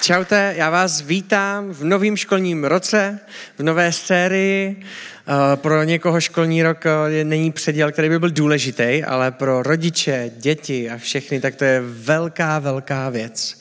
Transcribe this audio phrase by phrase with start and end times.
[0.00, 3.18] Čaute, já vás vítám v novém školním roce,
[3.58, 4.76] v nové sérii.
[4.80, 10.30] Eh, pro někoho školní rok eh, není předěl, který by byl důležitý, ale pro rodiče,
[10.36, 13.58] děti a všechny, tak to je velká, velká věc.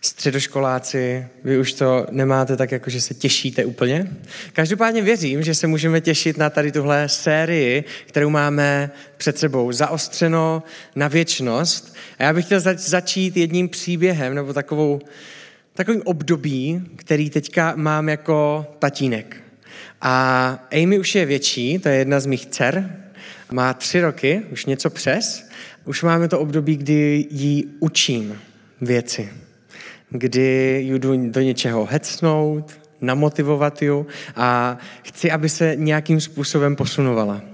[0.00, 4.06] Středoškoláci, vy už to nemáte tak, jako že se těšíte úplně.
[4.52, 10.62] Každopádně věřím, že se můžeme těšit na tady tuhle sérii, kterou máme před sebou, zaostřeno
[10.96, 11.96] na věčnost.
[12.18, 15.00] A já bych chtěl začít jedním příběhem, nebo takovou
[15.74, 19.36] takovým období, který teďka mám jako tatínek.
[20.00, 20.48] A
[20.82, 22.96] Amy už je větší, to je jedna z mých dcer,
[23.52, 25.48] má tři roky, už něco přes.
[25.84, 28.38] Už máme to období, kdy jí učím
[28.80, 29.28] věci,
[30.10, 37.51] kdy jdu do něčeho hecnout, namotivovat ju a chci, aby se nějakým způsobem posunovala.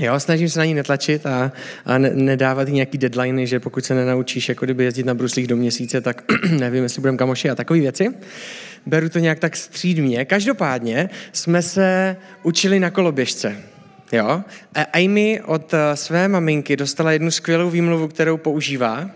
[0.00, 1.52] Jo, snažím se na ní netlačit a,
[1.84, 5.46] a ne, nedávat jí nějaký deadliny, že pokud se nenaučíš jako kdyby jezdit na bruslích
[5.46, 6.22] do měsíce, tak
[6.58, 8.08] nevím, jestli budeme kamoši a takové věci.
[8.86, 10.24] Beru to nějak tak střídmě.
[10.24, 13.56] Každopádně jsme se učili na koloběžce.
[14.12, 14.42] Jo?
[14.74, 19.10] A Amy od eh, své maminky dostala jednu skvělou výmluvu, kterou používá.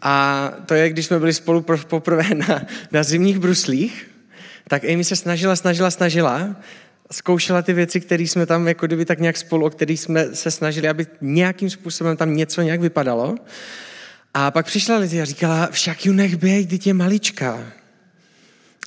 [0.00, 4.10] A to je, když jsme byli spolu poprvé na, na zimních bruslích,
[4.68, 6.56] tak Amy se snažila, snažila, snažila
[7.12, 10.50] zkoušela ty věci, které jsme tam jako kdyby tak nějak spolu, o kterých jsme se
[10.50, 13.34] snažili, aby nějakým způsobem tam něco nějak vypadalo.
[14.34, 17.72] A pak přišla Lizy a říkala, však ju nech běj, teď je malička.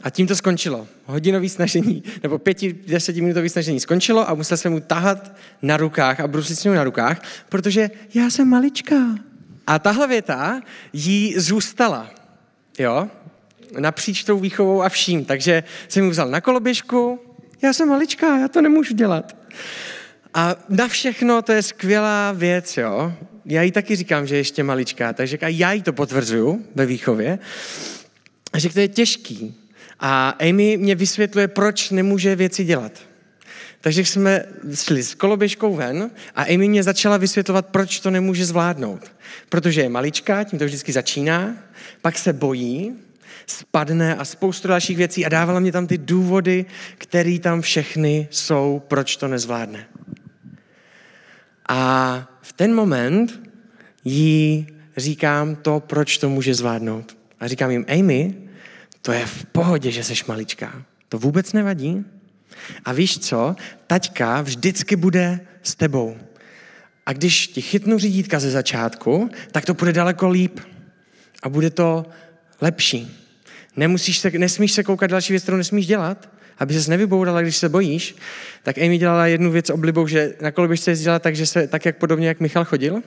[0.04, 0.88] A tím to skončilo.
[1.06, 5.32] Hodinový snažení, nebo pěti, desetiminutový snažení skončilo a musel jsem mu tahat
[5.62, 8.96] na rukách a brusit s ním na rukách, protože já jsem malička.
[9.68, 10.62] A tahle věta
[10.94, 12.10] jí zůstala.
[12.80, 13.08] Jo?
[13.80, 15.26] Napříč tou výchovou a vším.
[15.26, 17.20] Takže jsem mu vzal na koloběžku,
[17.62, 19.38] já jsem maličká, já to nemůžu dělat.
[20.34, 23.14] A na všechno to je skvělá věc, jo.
[23.46, 27.40] Já jí taky říkám, že je ještě maličká, takže já jí to potvrzuju ve výchově,
[28.54, 29.56] a že to je těžký.
[30.00, 32.92] A Amy mě vysvětluje, proč nemůže věci dělat.
[33.82, 39.12] Takže jsme šli s koloběžkou ven a Amy mě začala vysvětlovat, proč to nemůže zvládnout.
[39.50, 41.56] Protože je maličká, tím to vždycky začíná,
[42.02, 42.96] pak se bojí,
[43.52, 46.66] spadne a spoustu dalších věcí a dávala mě tam ty důvody,
[46.98, 49.88] které tam všechny jsou, proč to nezvládne.
[51.70, 53.42] A v ten moment
[54.06, 54.68] jí
[54.98, 57.18] říkám to, proč to může zvládnout.
[57.40, 58.36] A říkám jim, Amy,
[59.02, 60.86] to je v pohodě, že seš maličká.
[61.10, 62.06] To vůbec nevadí.
[62.86, 63.56] A víš co?
[63.88, 66.18] Taťka vždycky bude s tebou.
[67.06, 70.60] A když ti chytnu řídítka ze začátku, tak to bude daleko líp.
[71.44, 72.06] A bude to
[72.62, 73.19] lepší.
[73.80, 77.70] Nemusíš se, nesmíš se koukat další věc, kterou nesmíš dělat, aby ses nevybourala, když se
[77.70, 78.16] bojíš,
[78.64, 81.98] tak Amy dělala jednu věc oblibou, že na koloběžce jezdila tak, že se, tak jak
[81.98, 83.02] podobně, jak Michal chodil,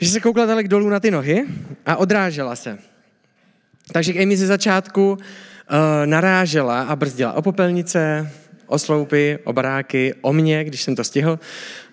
[0.00, 1.46] že se koukla dalek dolů na ty nohy
[1.86, 2.78] a odrážela se.
[3.92, 5.16] Takže Amy ze začátku uh,
[6.04, 8.30] narážela a brzdila o popelnice,
[8.66, 11.38] o sloupy, o baráky, o mě, když jsem to stihl.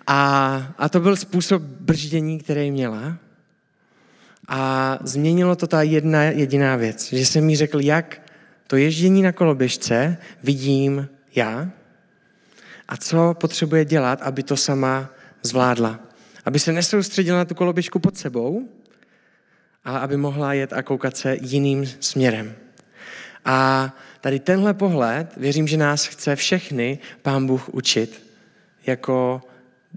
[0.06, 3.18] A, a to byl způsob brždění, který měla.
[4.48, 8.22] A změnilo to ta jedna jediná věc, že jsem mi řekl, jak
[8.66, 11.70] to ježdění na koloběžce vidím já
[12.88, 15.08] a co potřebuje dělat, aby to sama
[15.42, 16.00] zvládla.
[16.44, 18.68] Aby se nesoustředila na tu koloběžku pod sebou,
[19.84, 22.54] ale aby mohla jet a koukat se jiným směrem.
[23.44, 28.26] A tady tenhle pohled, věřím, že nás chce všechny Pán Bůh učit
[28.86, 29.42] jako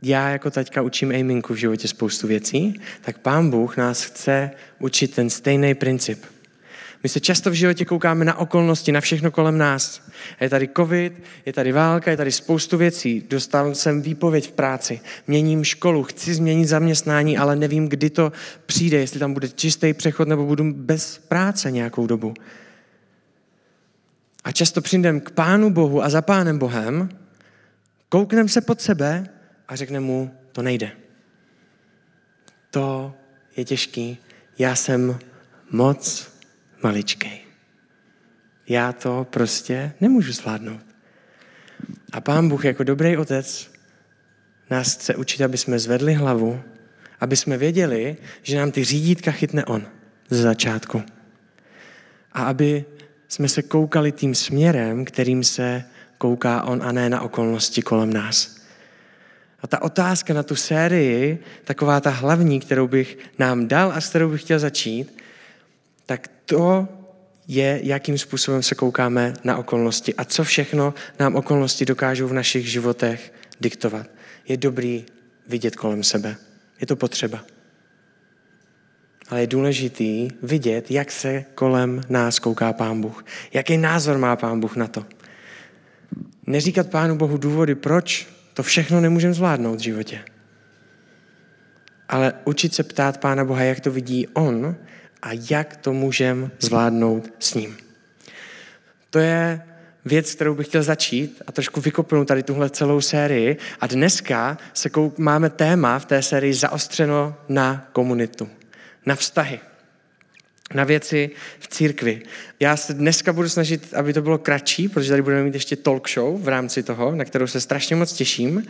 [0.01, 5.15] já jako taťka učím Ejminku v životě spoustu věcí, tak Pán Bůh nás chce učit
[5.15, 6.25] ten stejný princip.
[7.03, 10.01] My se často v životě koukáme na okolnosti, na všechno kolem nás.
[10.41, 13.25] Je tady covid, je tady válka, je tady spoustu věcí.
[13.29, 18.31] Dostal jsem výpověď v práci, měním školu, chci změnit zaměstnání, ale nevím, kdy to
[18.65, 22.33] přijde, jestli tam bude čistý přechod nebo budu bez práce nějakou dobu.
[24.43, 27.09] A často přijdem k Pánu Bohu a za Pánem Bohem,
[28.09, 29.29] koukneme se pod sebe
[29.69, 30.91] a řekne mu, to nejde.
[32.71, 33.13] To
[33.57, 34.17] je těžký.
[34.59, 35.19] Já jsem
[35.71, 36.31] moc
[36.83, 37.41] maličkej.
[38.67, 40.81] Já to prostě nemůžu zvládnout.
[42.11, 43.71] A pán Bůh jako dobrý otec
[44.69, 46.61] nás chce učit, aby jsme zvedli hlavu,
[47.19, 49.87] aby jsme věděli, že nám ty řídítka chytne On
[50.29, 51.03] ze začátku.
[52.31, 52.85] A aby
[53.27, 55.83] jsme se koukali tím směrem, kterým se
[56.17, 58.58] kouká On a ne na okolnosti kolem nás.
[59.61, 64.09] A ta otázka na tu sérii, taková ta hlavní, kterou bych nám dal a s
[64.09, 65.23] kterou bych chtěl začít,
[66.05, 66.87] tak to
[67.47, 72.71] je, jakým způsobem se koukáme na okolnosti a co všechno nám okolnosti dokážou v našich
[72.71, 74.07] životech diktovat.
[74.47, 75.05] Je dobrý
[75.47, 76.35] vidět kolem sebe.
[76.81, 77.43] Je to potřeba.
[79.29, 83.25] ale je důležitý vidět, jak se kolem nás kouká Pán Bůh.
[83.53, 85.05] Jaký názor má Pán Bůh na to.
[86.47, 90.21] Neříkat Pánu Bohu důvody, proč to všechno nemůžeme zvládnout v životě.
[92.09, 94.75] Ale učit se ptát Pána Boha, jak to vidí On
[95.21, 97.77] a jak to můžeme zvládnout s ním.
[99.09, 99.61] To je
[100.05, 103.57] věc, kterou bych chtěl začít a trošku vykopnout tady tuhle celou sérii.
[103.79, 108.49] A dneska se máme téma v té sérii zaostřeno na komunitu,
[109.05, 109.59] na vztahy,
[110.73, 111.29] na věci
[111.59, 112.21] v církvi.
[112.59, 116.09] Já se dneska budu snažit, aby to bylo kratší, protože tady budeme mít ještě talk
[116.09, 118.67] show v rámci toho, na kterou se strašně moc těším.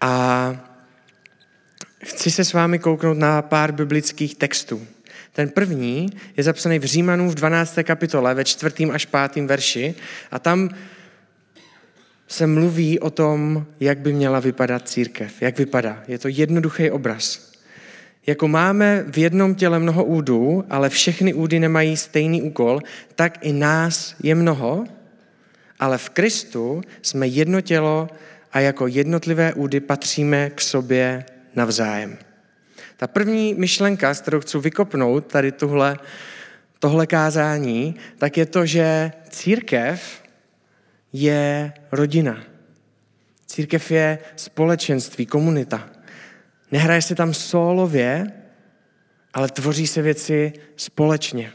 [0.00, 0.56] A
[2.04, 4.86] chci se s vámi kouknout na pár biblických textů.
[5.32, 7.78] Ten první je zapsaný v Římanů v 12.
[7.82, 8.74] kapitole ve 4.
[8.92, 9.46] až 5.
[9.46, 9.94] verši
[10.30, 10.70] a tam
[12.28, 15.42] se mluví o tom, jak by měla vypadat církev.
[15.42, 16.02] Jak vypadá.
[16.08, 17.49] Je to jednoduchý obraz.
[18.26, 22.80] Jako máme v jednom těle mnoho údů, ale všechny údy nemají stejný úkol,
[23.14, 24.84] tak i nás je mnoho,
[25.78, 28.08] ale v Kristu jsme jedno tělo
[28.52, 31.24] a jako jednotlivé údy patříme k sobě
[31.56, 32.18] navzájem.
[32.96, 35.98] Ta první myšlenka, s kterou chci vykopnout tady tuhle,
[36.78, 40.22] tohle kázání, tak je to, že církev
[41.12, 42.42] je rodina.
[43.46, 45.88] Církev je společenství, komunita.
[46.72, 48.32] Nehraje se tam solově,
[49.34, 51.52] ale tvoří se věci společně.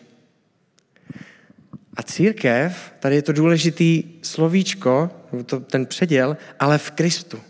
[1.96, 5.12] A církev, tady je to důležitý slovíčko,
[5.46, 7.42] to, ten předěl, ale v Kristu.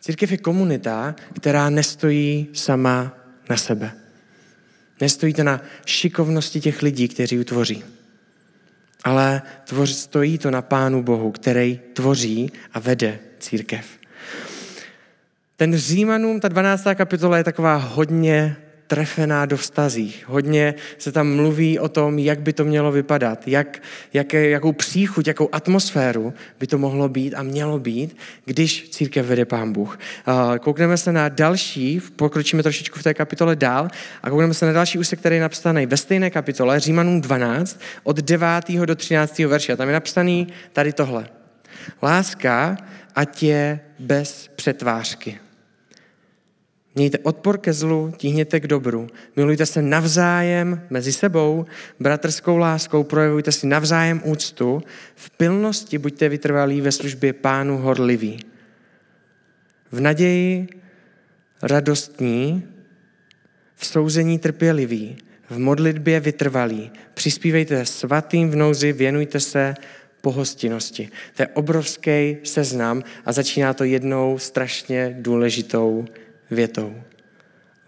[0.00, 3.16] Církev je komunita, která nestojí sama
[3.50, 3.92] na sebe.
[5.00, 7.84] Nestojí to na šikovnosti těch lidí, kteří ji tvoří.
[9.04, 13.97] Ale tvoří, stojí to na Pánu Bohu, který tvoří a vede církev.
[15.58, 16.84] Ten Římanům, ta 12.
[16.94, 18.56] kapitola je taková hodně
[18.86, 20.24] trefená do vztazích.
[20.26, 23.82] Hodně se tam mluví o tom, jak by to mělo vypadat, jak,
[24.12, 29.44] jaké, jakou příchuť, jakou atmosféru by to mohlo být a mělo být, když církev vede
[29.44, 29.98] Pán Bůh.
[30.60, 33.88] Koukneme se na další, pokročíme trošičku v té kapitole dál
[34.22, 38.16] a koukneme se na další úsek, který je napsaný ve stejné kapitole, Římanům 12, od
[38.16, 38.48] 9.
[38.84, 39.38] do 13.
[39.38, 39.76] verše.
[39.76, 41.28] Tam je napsaný tady tohle.
[42.02, 42.76] Láska,
[43.14, 45.38] ať je bez přetvářky.
[46.94, 49.06] Mějte odpor ke zlu, tíhněte k dobru.
[49.36, 51.66] Milujte se navzájem mezi sebou,
[52.00, 54.82] bratrskou láskou, projevujte si navzájem úctu.
[55.14, 58.44] V pilnosti buďte vytrvalí ve službě pánu horliví.
[59.92, 60.68] V naději
[61.62, 62.62] radostní,
[63.76, 65.16] v souzení trpělivý,
[65.50, 66.90] v modlitbě vytrvalí.
[67.14, 69.74] Přispívejte svatým v nouzi, věnujte se
[70.20, 71.08] pohostinnosti.
[71.36, 76.04] To je obrovský seznam a začíná to jednou strašně důležitou
[76.50, 77.02] větou.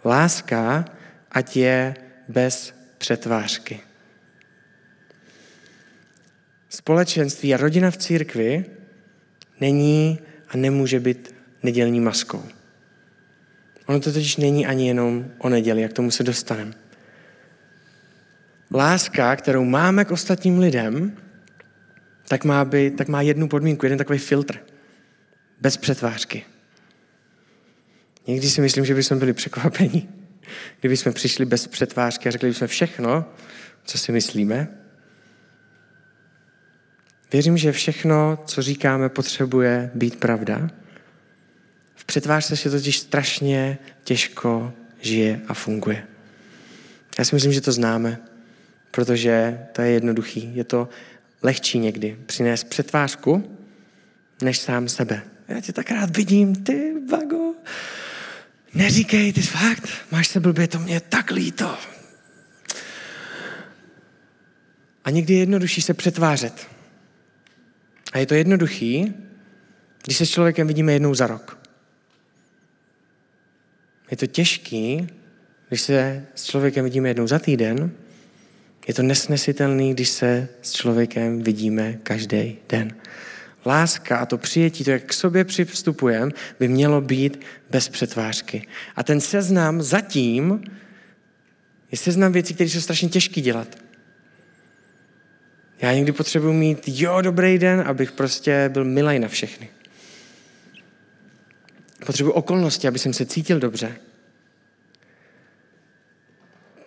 [0.04, 0.84] Láska,
[1.30, 1.94] ať je
[2.28, 3.80] bez přetvářky.
[6.68, 8.64] Společenství a rodina v církvi
[9.60, 10.18] není
[10.48, 12.44] a nemůže být nedělní maskou.
[13.86, 16.72] Ono to totiž není ani jenom o neděli, jak tomu se dostaneme.
[18.74, 21.16] Láska, kterou máme k ostatním lidem,
[22.28, 24.58] tak má, být, tak má jednu podmínku, jeden takový filtr.
[25.60, 26.44] Bez přetvářky.
[28.26, 30.08] Někdy si myslím, že bychom byli překvapeni,
[30.80, 33.24] kdyby jsme přišli bez přetvářky a řekli bychom všechno,
[33.84, 34.68] co si myslíme.
[37.32, 40.70] Věřím, že všechno, co říkáme, potřebuje být pravda.
[41.94, 46.06] V přetvářce se totiž strašně těžko žije a funguje.
[47.18, 48.18] Já si myslím, že to známe,
[48.90, 50.50] protože to je jednoduchý.
[50.54, 50.88] Je to
[51.42, 53.56] lehčí někdy přinést přetvářku,
[54.42, 55.22] než sám sebe.
[55.48, 57.54] Já tě tak rád vidím, ty vago.
[58.74, 61.78] Neříkej, ty fakt, máš se blbě, to mě tak líto.
[65.04, 66.66] A někdy je jednodušší se přetvářet.
[68.12, 69.14] A je to jednoduchý,
[70.04, 71.58] když se s člověkem vidíme jednou za rok.
[74.10, 75.08] Je to těžký,
[75.68, 77.92] když se s člověkem vidíme jednou za týden.
[78.88, 82.94] Je to nesnesitelný, když se s člověkem vidíme každý den.
[83.66, 87.40] Láska a to přijetí, to, jak k sobě přistupujeme, by mělo být
[87.70, 88.66] bez přetvářky.
[88.96, 90.64] A ten seznam zatím
[91.92, 93.78] je seznam věcí, které jsou strašně těžké dělat.
[95.80, 99.68] Já někdy potřebuji mít, jo, dobrý den, abych prostě byl milej na všechny.
[102.06, 103.96] Potřebuji okolnosti, aby jsem se cítil dobře.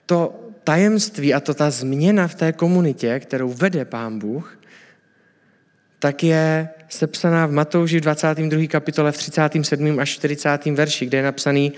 [0.06, 4.60] To tajemství a to ta změna v té komunitě, kterou vede Pán Bůh,
[6.04, 8.68] tak je sepsaná v Matouži v 22.
[8.68, 10.00] kapitole v 37.
[10.00, 10.66] až 40.
[10.66, 11.74] verši, kde je napsaný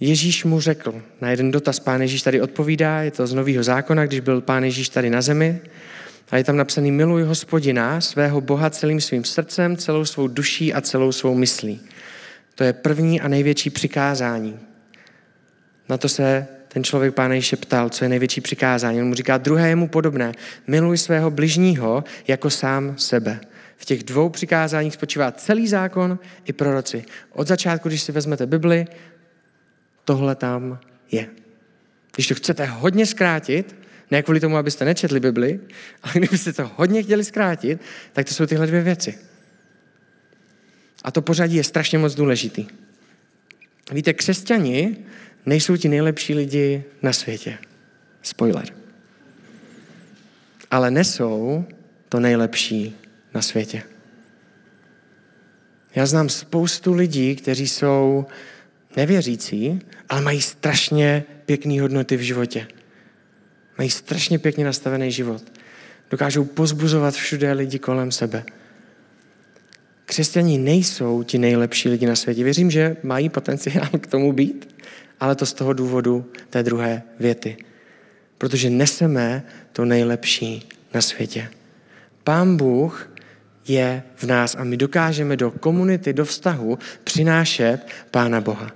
[0.00, 4.06] Ježíš mu řekl, na jeden dotaz pán Ježíš tady odpovídá, je to z nového zákona,
[4.06, 5.60] když byl pán Ježíš tady na zemi,
[6.30, 10.80] a je tam napsaný, miluj hospodina, svého Boha celým svým srdcem, celou svou duší a
[10.80, 11.80] celou svou myslí.
[12.54, 14.58] To je první a největší přikázání.
[15.88, 19.02] Na to se ten člověk pána Ježíše ptal, co je největší přikázání.
[19.02, 20.32] On mu říká, druhé je mu podobné.
[20.66, 23.40] Miluj svého bližního jako sám sebe.
[23.76, 27.04] V těch dvou přikázáních spočívá celý zákon i proroci.
[27.32, 28.86] Od začátku, když si vezmete Bibli,
[30.04, 30.78] tohle tam
[31.10, 31.26] je.
[32.14, 33.76] Když to chcete hodně zkrátit,
[34.10, 35.60] ne kvůli tomu, abyste nečetli Bibli,
[36.02, 37.80] ale kdybyste to hodně chtěli zkrátit,
[38.12, 39.18] tak to jsou tyhle dvě věci.
[41.04, 42.66] A to pořadí je strašně moc důležitý.
[43.92, 44.96] Víte, křesťani
[45.46, 47.58] nejsou ti nejlepší lidi na světě.
[48.22, 48.64] Spoiler.
[50.70, 51.64] Ale nesou
[52.08, 52.96] to nejlepší
[53.34, 53.82] na světě.
[55.94, 58.26] Já znám spoustu lidí, kteří jsou
[58.96, 62.66] nevěřící, ale mají strašně pěkné hodnoty v životě.
[63.78, 65.42] Mají strašně pěkně nastavený život.
[66.10, 68.44] Dokážou pozbuzovat všude lidi kolem sebe.
[70.04, 72.44] Křesťaní nejsou ti nejlepší lidi na světě.
[72.44, 74.74] Věřím, že mají potenciál k tomu být,
[75.24, 77.56] ale to z toho důvodu té druhé věty.
[78.38, 81.48] Protože neseme to nejlepší na světě.
[82.24, 83.10] Pán Bůh
[83.68, 87.78] je v nás a my dokážeme do komunity, do vztahu přinášet
[88.10, 88.72] Pána Boha.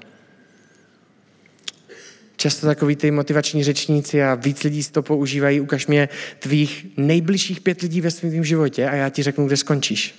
[2.37, 7.81] Často takový ty motivační řečníci a víc lidí to používají, ukaž mě tvých nejbližších pět
[7.81, 10.15] lidí ve svém životě a já ti řeknu, kde skončíš.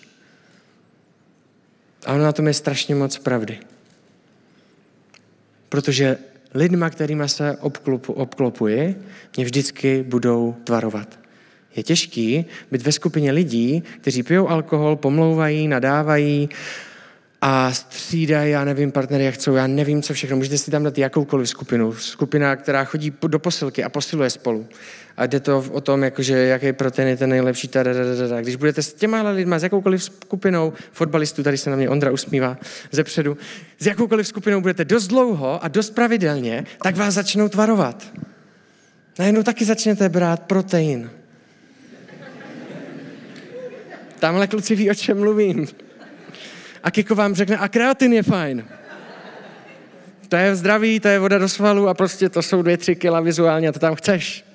[2.05, 3.59] A ono na tom je strašně moc pravdy.
[5.69, 6.17] Protože
[6.53, 8.95] lidma, kterýma se obklopu, obklopuji,
[9.37, 11.19] mě vždycky budou tvarovat.
[11.75, 16.49] Je těžký být ve skupině lidí, kteří pijou alkohol, pomlouvají, nadávají,
[17.41, 20.37] a střídají, já nevím, partnery, jak chcou, já nevím, co všechno.
[20.37, 21.93] Můžete si tam dát jakoukoliv skupinu.
[21.93, 24.67] Skupina, která chodí do posilky a posiluje spolu.
[25.17, 27.67] A jde to o tom, jakože, jaký protein je ten nejlepší.
[27.67, 28.41] Tadadadada.
[28.41, 32.57] Když budete s těma lidma, s jakoukoliv skupinou fotbalistů, tady se na mě Ondra usmívá
[32.91, 33.37] ze předu,
[33.79, 38.13] s jakoukoliv skupinou budete dost dlouho a dost pravidelně, tak vás začnou tvarovat.
[39.19, 41.09] Najednou taky začnete brát protein.
[44.19, 45.67] Tamhle kluci ví, o čem mluvím
[46.83, 48.65] a Kiko vám řekne, a kreatin je fajn.
[50.29, 53.19] To je zdraví, to je voda do svalu a prostě to jsou dvě, tři kila
[53.19, 54.45] vizuálně a to tam chceš.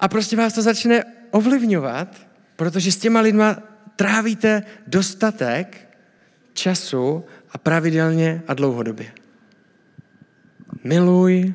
[0.00, 2.08] A prostě vás to začne ovlivňovat,
[2.56, 3.56] protože s těma lidma
[3.96, 5.88] trávíte dostatek
[6.52, 9.12] času a pravidelně a dlouhodobě.
[10.84, 11.54] Miluj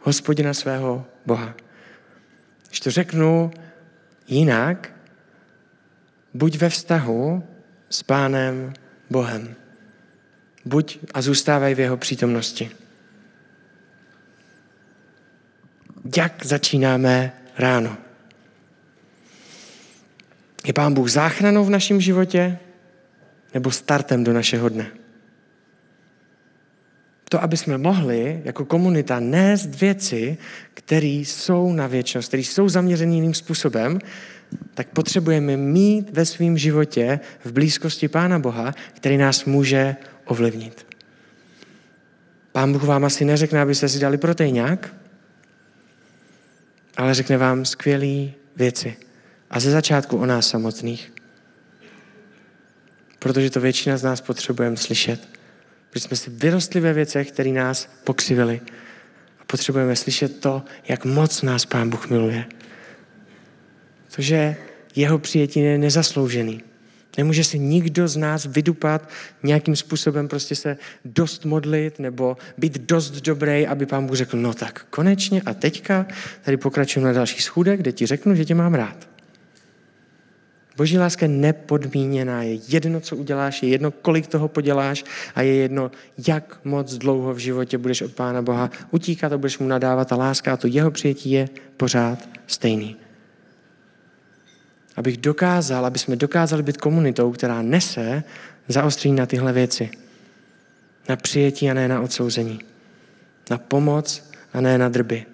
[0.00, 1.54] hospodina svého Boha.
[2.68, 3.50] Když to řeknu
[4.28, 4.92] jinak,
[6.34, 7.44] buď ve vztahu
[7.90, 8.72] s pánem
[9.10, 9.54] Bohem.
[10.64, 12.70] Buď a zůstávaj v jeho přítomnosti.
[16.16, 17.96] Jak začínáme ráno?
[20.66, 22.58] Je Pán Bůh záchranou v našem životě
[23.54, 24.90] nebo startem do našeho dne?
[27.28, 30.38] To, aby jsme mohli jako komunita nést věci,
[30.74, 33.98] které jsou na věčnost, které jsou zaměřené jiným způsobem,
[34.74, 40.86] tak potřebujeme mít ve svém životě v blízkosti Pána Boha, který nás může ovlivnit.
[42.52, 44.94] Pán Bůh vám asi neřekne, abyste si dali protejňák,
[46.96, 48.96] ale řekne vám skvělé věci.
[49.50, 51.12] A ze začátku o nás samotných.
[53.18, 55.28] Protože to většina z nás potřebujeme slyšet.
[55.90, 58.60] Protože jsme si vyrostli ve věcech, které nás pokřivili.
[59.40, 62.44] A potřebujeme slyšet to, jak moc nás Pán Bůh miluje.
[64.16, 64.56] To, že
[64.96, 66.62] jeho přijetí je nezasloužený.
[67.18, 69.08] Nemůže si nikdo z nás vydupat
[69.42, 74.54] nějakým způsobem prostě se dost modlit nebo být dost dobrý, aby pán Bůh řekl, no
[74.54, 76.06] tak konečně a teďka
[76.42, 79.08] tady pokračujeme na další schůdek, kde ti řeknu, že tě mám rád.
[80.76, 85.54] Boží láska je nepodmíněná, je jedno, co uděláš, je jedno, kolik toho poděláš a je
[85.54, 85.90] jedno,
[86.28, 90.16] jak moc dlouho v životě budeš od Pána Boha utíkat a budeš mu nadávat a
[90.16, 92.96] láska a to jeho přijetí je pořád stejný
[94.96, 98.24] abych dokázal, aby jsme dokázali být komunitou, která nese
[98.68, 99.90] zaostření na tyhle věci.
[101.08, 102.60] Na přijetí a ne na odsouzení.
[103.50, 105.26] Na pomoc a ne na drby.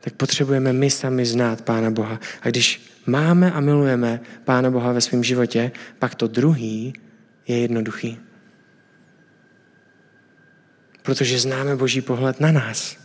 [0.00, 2.20] Tak potřebujeme my sami znát Pána Boha.
[2.42, 6.92] A když máme a milujeme Pána Boha ve svém životě, pak to druhý
[7.48, 8.18] je jednoduchý.
[11.02, 12.96] Protože známe Boží pohled na nás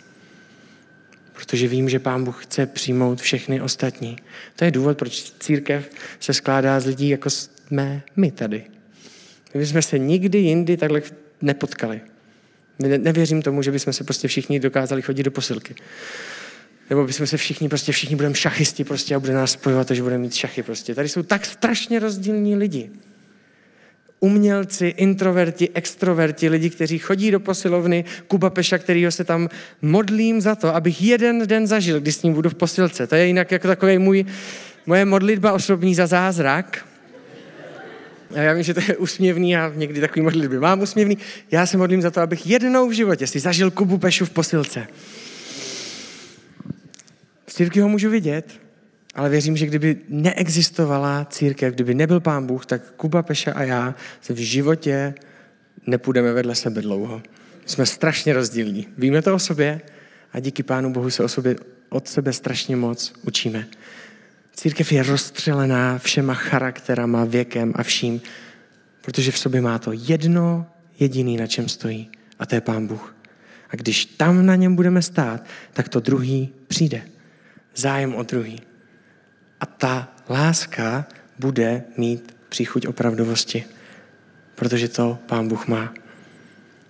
[1.35, 4.15] protože vím, že Pán Bůh chce přijmout všechny ostatní.
[4.55, 5.89] To je důvod, proč církev
[6.19, 8.63] se skládá z lidí, jako jsme my tady.
[9.53, 11.01] My jsme se nikdy jindy takhle
[11.41, 12.01] nepotkali.
[12.79, 15.75] Ne, nevěřím tomu, že bychom se prostě všichni dokázali chodit do posilky.
[16.89, 20.21] Nebo bychom se všichni, prostě všichni budeme šachisti prostě a bude nás spojovat že budeme
[20.21, 20.95] mít šachy prostě.
[20.95, 22.89] Tady jsou tak strašně rozdílní lidi.
[24.25, 29.49] Umělci, introverti, extroverti, lidi, kteří chodí do posilovny, Kuba Peša, kterýho se tam
[29.81, 33.07] modlím za to, abych jeden den zažil, když s ním budu v posilce.
[33.07, 34.25] To je jinak jako takový můj,
[34.85, 36.85] moje modlitba osobní za zázrak.
[38.35, 41.17] A já vím, že to je úsměvný a někdy takový modlitby mám úsměvný.
[41.51, 44.87] Já se modlím za to, abych jednou v životě si zažil Kubu Pešu v posilce.
[47.47, 48.64] V ho můžu vidět,
[49.15, 53.95] ale věřím, že kdyby neexistovala církev, kdyby nebyl pán Bůh, tak Kuba Peša a já
[54.21, 55.13] se v životě
[55.87, 57.21] nepůjdeme vedle sebe dlouho.
[57.65, 58.87] Jsme strašně rozdílní.
[58.97, 59.81] Víme to o sobě
[60.33, 61.55] a díky Pánu Bohu se o sobě,
[61.89, 63.67] od sebe strašně moc učíme.
[64.53, 68.21] Církev je rozstřelená všema charakterama, věkem a vším,
[69.01, 70.65] protože v sobě má to jedno
[70.99, 73.15] jediný, na čem stojí, a to je Pán Bůh.
[73.69, 77.01] A když tam na něm budeme stát, tak to druhý přijde.
[77.75, 78.61] Zájem o druhý.
[79.59, 81.05] A ta láska
[81.39, 83.65] bude mít příchuť opravdovosti,
[84.55, 85.93] protože to Pán Bůh má.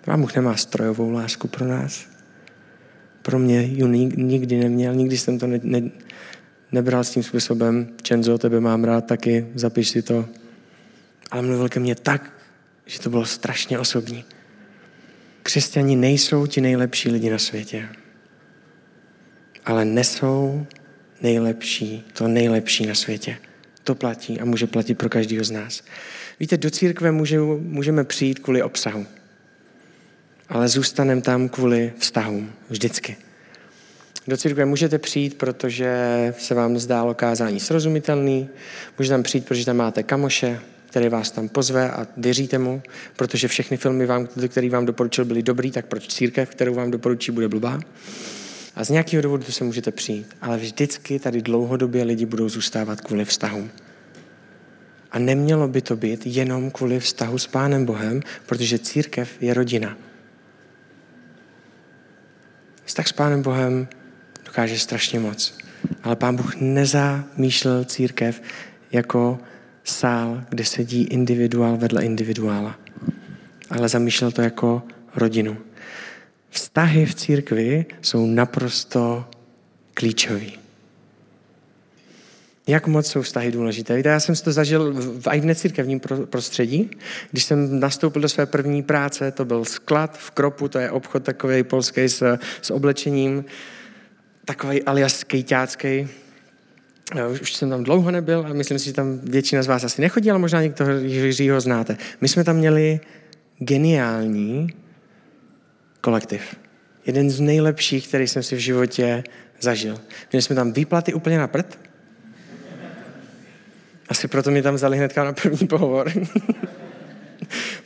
[0.06, 2.06] Pán Bůh nemá strojovou lásku pro nás.
[3.22, 5.82] Pro mě ji nikdy neměl, nikdy jsem to ne, ne,
[6.72, 10.30] nebral s tím způsobem, Čenzo, tebe mám rád taky, zapiš si to.
[11.32, 12.34] Ale mluvil ke mně tak,
[12.86, 14.26] že to bylo strašně osobní.
[15.44, 17.90] Křesťani nejsou ti nejlepší lidi na světě,
[19.66, 20.66] ale nesou
[21.25, 23.38] nejlepší, to nejlepší na světě.
[23.84, 25.84] To platí a může platit pro každého z nás.
[26.39, 29.05] Víte, do církve může, můžeme přijít kvůli obsahu,
[30.50, 32.51] ale zůstaneme tam kvůli vztahům.
[32.70, 33.17] Vždycky.
[34.27, 35.89] Do církve můžete přijít, protože
[36.38, 38.50] se vám zdálo kázání srozumitelný,
[38.98, 42.82] můžete tam přijít, protože tam máte kamoše, který vás tam pozve a věříte mu,
[43.15, 47.32] protože všechny filmy, vám, které vám doporučil, byly dobrý, tak proč církev, kterou vám doporučí,
[47.32, 47.79] bude blbá?
[48.75, 50.36] A z nějakého důvodu se můžete přijít.
[50.41, 53.70] Ale vždycky tady dlouhodobě lidi budou zůstávat kvůli vztahům.
[55.11, 59.98] A nemělo by to být jenom kvůli vztahu s Pánem Bohem, protože církev je rodina.
[62.85, 63.88] Vztah s Pánem Bohem
[64.46, 65.57] dokáže strašně moc.
[66.03, 68.42] Ale Pán Bůh nezamýšlel církev
[68.92, 69.40] jako
[69.83, 72.79] sál, kde sedí individuál vedle individuála.
[73.70, 74.83] Ale zamýšlel to jako
[75.16, 75.57] rodinu.
[76.55, 79.25] Vztahy v církvi jsou naprosto
[79.94, 80.59] klíčový.
[82.68, 83.96] Jak moc jsou vztahy důležité?
[83.96, 86.89] Víte, já jsem si to zažil v, i v necírkevním prostředí.
[87.31, 91.24] Když jsem nastoupil do své první práce, to byl sklad v Kropu, to je obchod
[91.24, 93.46] takový polský s, s oblečením,
[94.46, 96.07] takový alias skejťácký.
[97.41, 100.29] Už, jsem tam dlouho nebyl a myslím si, že tam většina z vás asi nechodí,
[100.29, 101.98] ale možná někteří ho znáte.
[102.22, 103.00] My jsme tam měli
[103.59, 104.85] geniální
[106.05, 106.55] kolektiv.
[107.05, 109.24] Jeden z nejlepších, který jsem si v životě
[109.59, 109.98] zažil.
[110.31, 111.79] Měli jsme tam výplaty úplně na prd.
[114.09, 116.11] Asi proto mě tam vzali hnedka na první pohovor.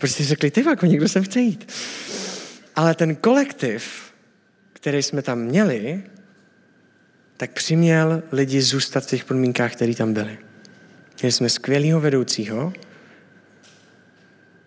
[0.06, 1.72] Si řekli, ty jako někdo sem chce jít.
[2.76, 4.14] Ale ten kolektiv,
[4.74, 6.04] který jsme tam měli,
[7.38, 10.38] tak přiměl lidi zůstat v těch podmínkách, které tam byly.
[11.22, 12.74] Měli jsme skvělého vedoucího,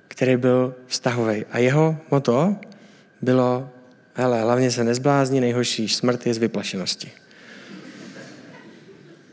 [0.09, 1.45] který byl vztahový.
[1.51, 2.57] A jeho moto
[3.23, 3.71] bylo,
[4.15, 7.13] hele, hlavně se nezblázní, nejhorší smrt je z vyplašenosti.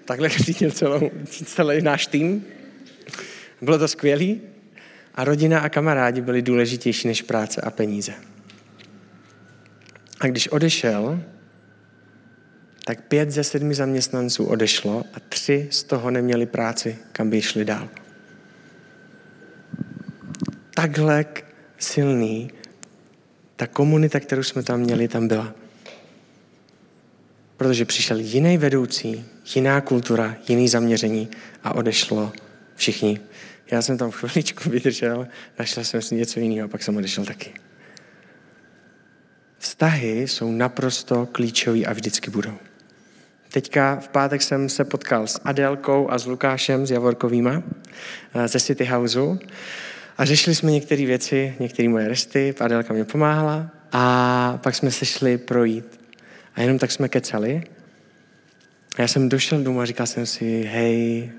[0.06, 1.12] Takhle řídil celou,
[1.46, 2.46] celý náš tým.
[3.62, 4.42] Bylo to skvělý.
[5.16, 8.14] A rodina a kamarádi byli důležitější než práce a peníze.
[10.20, 11.20] A když odešel,
[12.86, 17.66] tak pět ze sedmi zaměstnanců odešlo a tři z toho neměli práci, kam by šli
[17.66, 17.90] dál.
[20.74, 21.26] Takhle
[21.78, 22.52] silný
[23.60, 25.54] ta komunita, kterou jsme tam měli, tam byla.
[27.58, 31.30] Protože přišel jiný vedoucí, jiná kultura, jiný zaměření
[31.64, 32.34] a odešlo
[32.76, 33.20] všichni.
[33.72, 35.28] Já jsem tam chviličku vydržel,
[35.60, 37.54] našel jsem si něco jiného a pak jsem odešel taky.
[39.58, 42.58] Vztahy jsou naprosto klíčový a vždycky budou.
[43.52, 47.64] Teďka v pátek jsem se potkal s Adelkou a s Lukášem z Javorkovýma
[48.34, 49.40] eh, ze City Houseu
[50.20, 55.06] a řešili jsme některé věci, některé moje resty, Adelka mě pomáhala a pak jsme se
[55.06, 56.00] šli projít.
[56.56, 57.64] A jenom tak jsme kecali.
[58.98, 61.32] A já jsem došel domů a říkal jsem si, hej,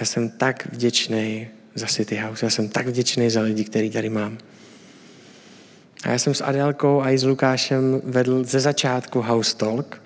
[0.00, 4.08] já jsem tak vděčný za City House, já jsem tak vděčný za lidi, který tady
[4.08, 4.38] mám.
[6.04, 10.02] A já jsem s Adelkou a i s Lukášem vedl ze začátku House Talk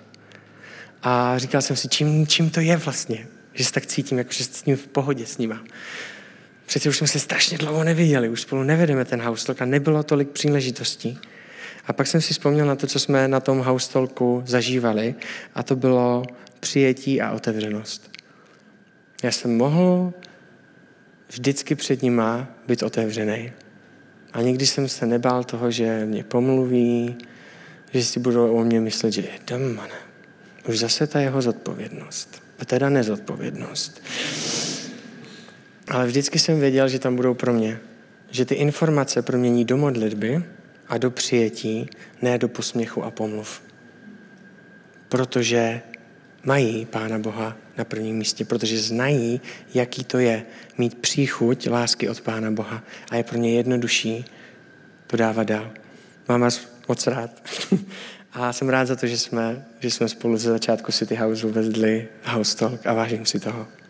[1.03, 4.43] a říkal jsem si, čím, čím to je vlastně, že se tak cítím, jako že
[4.43, 5.63] s ním v pohodě s nima.
[6.71, 10.03] Přece už jsme se strašně dlouho neviděli, už spolu nevedeme ten house talk a nebylo
[10.03, 11.19] tolik příležitostí.
[11.87, 15.15] A pak jsem si vzpomněl na to, co jsme na tom house talku zažívali
[15.55, 16.23] a to bylo
[16.59, 18.11] přijetí a otevřenost.
[19.23, 20.13] Já jsem mohl
[21.29, 23.51] vždycky před nima být otevřený.
[24.33, 27.15] A nikdy jsem se nebál toho, že mě pomluví,
[27.93, 29.95] že si budou o mě myslet, že je demone.
[30.69, 32.43] Už zase ta jeho zodpovědnost.
[32.59, 34.01] A teda nezodpovědnost.
[35.91, 37.79] Ale vždycky jsem věděl, že tam budou pro mě.
[38.29, 40.43] Že ty informace promění do modlitby
[40.87, 41.89] a do přijetí,
[42.21, 43.61] ne do posměchu a pomluv.
[45.09, 45.81] Protože
[46.43, 49.41] mají Pána Boha na prvním místě, protože znají,
[49.73, 50.45] jaký to je
[50.77, 54.25] mít příchuť lásky od Pána Boha a je pro ně jednodušší
[55.07, 55.71] to dávat dál.
[56.29, 57.31] Mám vás moc rád.
[58.33, 62.07] A jsem rád za to, že jsme, že jsme spolu ze začátku City Houseu vezli
[62.23, 63.80] House Talk a vážím si toho.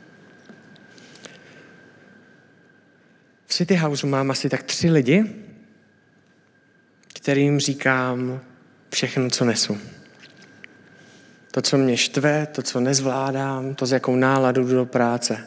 [3.51, 5.35] City Houseu mám asi tak tři lidi,
[7.13, 8.41] kterým říkám
[8.93, 9.77] všechno, co nesu.
[11.51, 15.45] To, co mě štve, to, co nezvládám, to, z jakou náladu jdu do práce.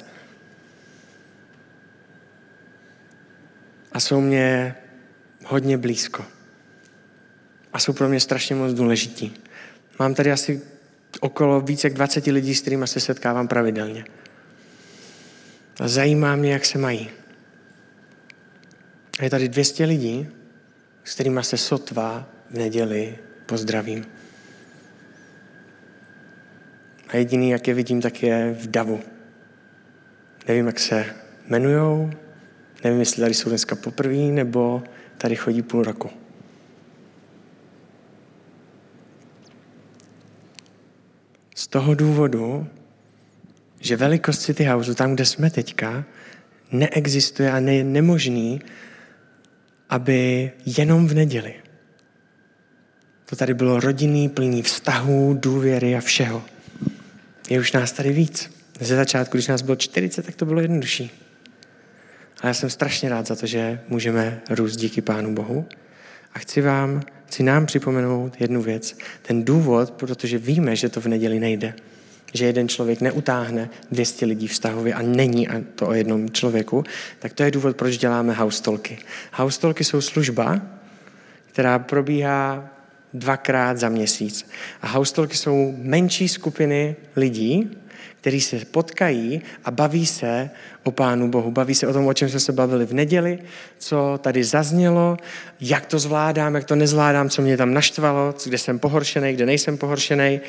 [3.93, 4.75] A jsou mě
[5.45, 6.25] hodně blízko.
[7.73, 9.35] A jsou pro mě strašně moc důležití.
[9.99, 10.62] Mám tady asi
[11.21, 14.05] okolo více jak 20 lidí, s kterými se setkávám pravidelně.
[15.81, 17.11] A zajímá mě, jak se mají.
[19.18, 20.29] A je tady 200 lidí,
[21.05, 24.07] s kterými se sotva v neděli pozdravím.
[27.09, 29.00] A jediný, jak je vidím, tak je v davu.
[30.48, 31.07] Nevím, jak se
[31.48, 32.11] jmenujou,
[32.85, 34.83] nevím, jestli tady jsou dneska poprvé, nebo
[35.18, 36.11] tady chodí půl roku.
[41.55, 42.66] Z toho důvodu,
[43.81, 46.05] že velikost City Houseu, tam, kde jsme teďka,
[46.72, 48.61] neexistuje a je nemožný,
[49.90, 51.55] aby jenom v neděli.
[53.25, 56.42] To tady bylo rodinný, plný vztahů, důvěry a všeho.
[57.51, 58.51] Je už nás tady víc.
[58.81, 61.11] Ze začátku, když nás bylo 40, tak to bylo jednodušší.
[62.40, 65.66] A já jsem strašně rád za to, že můžeme růst díky Pánu Bohu.
[66.35, 68.99] A chci vám, chci nám připomenout jednu věc.
[69.23, 71.75] Ten důvod, protože víme, že to v neděli nejde.
[72.35, 76.85] Že jeden člověk neutáhne 200 lidí vztahově a není to o jednom člověku,
[77.18, 78.33] tak to je důvod, proč děláme.
[79.33, 80.61] House talky jsou služba,
[81.53, 82.73] která probíhá
[83.14, 84.46] dvakrát za měsíc.
[84.83, 87.70] A house talky jsou menší skupiny lidí,
[88.20, 90.50] kteří se potkají a baví se
[90.83, 91.50] o Pánu Bohu.
[91.50, 93.38] Baví se o tom, o čem jsme se bavili v neděli,
[93.79, 95.16] co tady zaznělo,
[95.61, 99.79] jak to zvládám, jak to nezvládám, co mě tam naštvalo, kde jsem pohoršený, kde nejsem
[99.79, 100.40] pohoršený,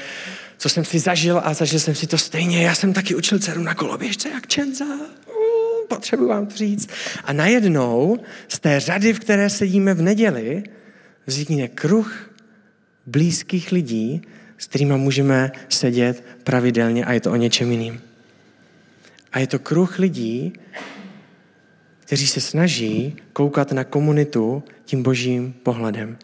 [0.57, 2.63] co jsem si zažil a zažil jsem si to stejně.
[2.63, 4.85] Já jsem taky učil dceru na koloběžce, jak Čenza.
[5.87, 6.89] Potřebuji vám to říct.
[7.23, 10.63] A najednou z té řady, v které sedíme v neděli,
[11.27, 12.34] vznikne kruh
[13.05, 14.21] blízkých lidí,
[14.57, 18.01] s kterými můžeme sedět pravidelně a je to o něčem jiným.
[19.31, 20.53] A je to kruh lidí,
[21.99, 26.17] kteří se snaží koukat na komunitu tím božím pohledem.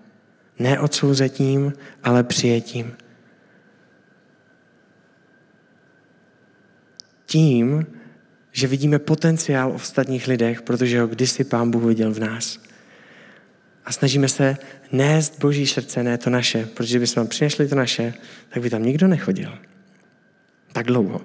[0.60, 2.94] Ne odsouzetím, ale přijetím.
[7.26, 7.86] Tím,
[8.52, 12.60] že vidíme potenciál v ostatních lidech, protože ho kdysi Pán Bůh viděl v nás.
[13.86, 14.58] A snažíme se
[14.92, 18.14] nést Boží srdce, ne to naše, protože bychom přinesli to naše,
[18.50, 19.58] tak by tam nikdo nechodil.
[20.72, 21.22] Tak dlouho.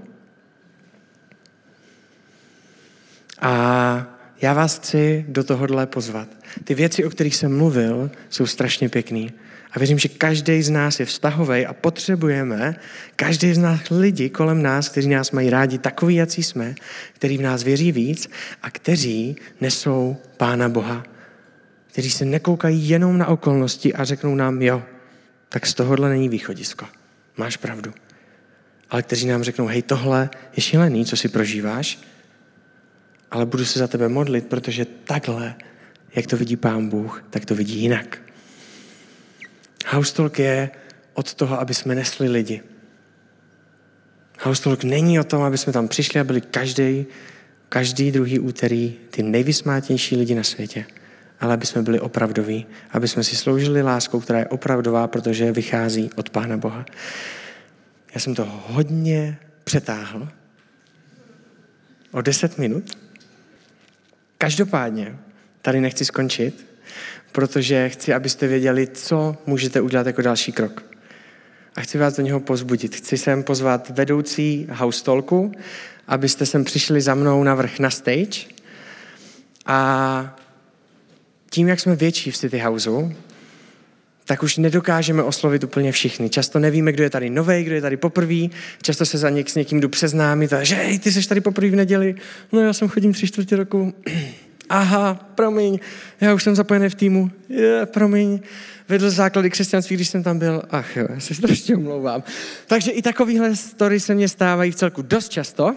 [3.41, 4.07] A
[4.43, 6.29] já vás chci do tohohle pozvat.
[6.65, 9.33] Ty věci, o kterých jsem mluvil, jsou strašně pěkný.
[9.73, 12.77] A věřím, že každý z nás je vztahový a potřebujeme
[13.17, 16.75] každý z nás lidi kolem nás, kteří nás mají rádi takový, jací jsme,
[17.13, 18.31] kteří v nás věří víc
[18.63, 21.05] a kteří nesou Pána Boha
[21.97, 24.83] kteří se nekoukají jenom na okolnosti a řeknou nám, jo,
[25.49, 26.87] tak z tohohle není východisko.
[27.37, 27.93] Máš pravdu.
[28.91, 31.99] Ale kteří nám řeknou, hej, tohle je šílený, co si prožíváš,
[33.31, 35.55] ale budu se za tebe modlit, protože takhle,
[36.15, 38.19] jak to vidí Pán Bůh, tak to vidí jinak.
[39.87, 40.71] Haustolk je
[41.15, 42.63] od toho, aby jsme nesli lidi.
[44.41, 47.07] Haustolk není o tom, aby jsme tam přišli a byli každý,
[47.69, 50.85] každý druhý úterý ty nejvysmátější lidi na světě
[51.41, 56.11] ale aby jsme byli opravdoví, aby jsme si sloužili láskou, která je opravdová, protože vychází
[56.17, 56.85] od Pána Boha.
[58.15, 60.29] Já jsem to hodně přetáhl
[62.13, 62.99] o deset minut.
[64.39, 65.19] Každopádně
[65.63, 66.67] tady nechci skončit,
[67.33, 70.85] protože chci, abyste věděli, co můžete udělat jako další krok.
[71.77, 72.97] A chci vás do něho pozbudit.
[72.97, 75.53] Chci sem pozvat vedoucí house talku,
[76.09, 78.41] abyste sem přišli za mnou na vrch na stage
[79.67, 80.37] a
[81.57, 83.13] tím, jak jsme větší v City Houseu,
[84.25, 86.29] tak už nedokážeme oslovit úplně všichni.
[86.29, 88.49] Často nevíme, kdo je tady nový, kdo je tady poprvé.
[88.83, 91.75] Často se za něk, s někým jdu přeznámit a že ty jsi tady poprvé v
[91.75, 92.15] neděli.
[92.53, 93.95] No já jsem chodím tři čtvrtě roku.
[94.69, 95.79] Aha, promiň,
[96.21, 97.31] já už jsem zapojený v týmu.
[97.49, 98.41] Je, promiň,
[98.89, 100.63] vedl základy křesťanství, když jsem tam byl.
[100.71, 102.23] Ach jo, já se strašně omlouvám.
[102.67, 105.75] Takže i takovýhle story se mě stávají v celku dost často.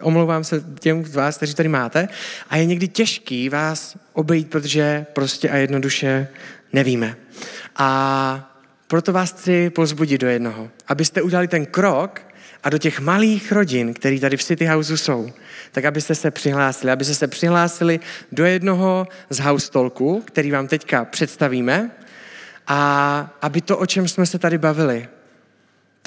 [0.00, 2.08] Omlouvám se těm z vás, kteří tady máte.
[2.50, 6.28] A je někdy těžký vás obejít, protože prostě a jednoduše
[6.72, 7.16] nevíme.
[7.76, 8.54] A
[8.86, 12.20] proto vás chci pozbudit do jednoho, abyste udělali ten krok
[12.64, 15.32] a do těch malých rodin, které tady v City Houseu jsou,
[15.72, 18.00] tak abyste se přihlásili, abyste se přihlásili
[18.32, 21.90] do jednoho z house talků, který vám teďka představíme
[22.66, 25.08] a aby to, o čem jsme se tady bavili,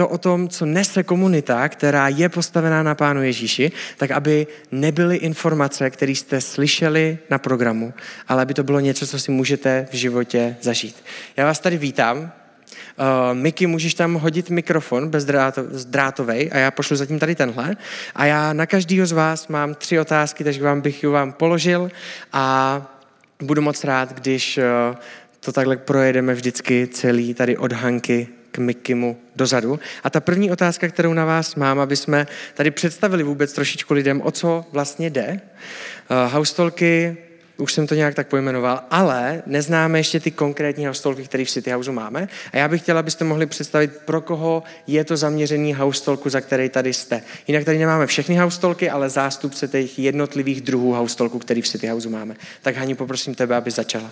[0.02, 5.16] to o tom, co nese komunita, která je postavená na Pánu Ježíši, tak aby nebyly
[5.16, 7.94] informace, které jste slyšeli na programu,
[8.28, 11.04] ale aby to bylo něco, co si můžete v životě zažít.
[11.38, 12.18] Já vás tady vítám.
[12.18, 17.76] Uh, Miky, můžeš tam hodit mikrofon bezdrátový a já pošlu zatím tady tenhle.
[18.16, 21.92] A já na každého z vás mám tři otázky, takže vám bych ji vám položil
[22.34, 22.46] a
[23.42, 24.64] budu moc rád, když uh,
[25.40, 29.80] to takhle projedeme vždycky celý tady od Hanky k Mikimu dozadu.
[30.04, 34.22] A ta první otázka, kterou na vás mám, aby jsme tady představili vůbec trošičku lidem,
[34.22, 35.42] o co vlastně jde.
[36.12, 37.18] Uh, haustolky,
[37.62, 41.72] už jsem to nějak tak pojmenoval, ale neznáme ještě ty konkrétní haustolky, které v City
[41.72, 42.28] Houseu máme.
[42.54, 46.70] A já bych chtěla, abyste mohli představit, pro koho je to zaměření haustolku, za který
[46.70, 47.22] tady jste.
[47.48, 52.10] Jinak tady nemáme všechny haustolky, ale zástupce těch jednotlivých druhů haustolku, který v City Houseu
[52.10, 52.36] máme.
[52.62, 54.12] Tak Hani, poprosím tebe, aby začala.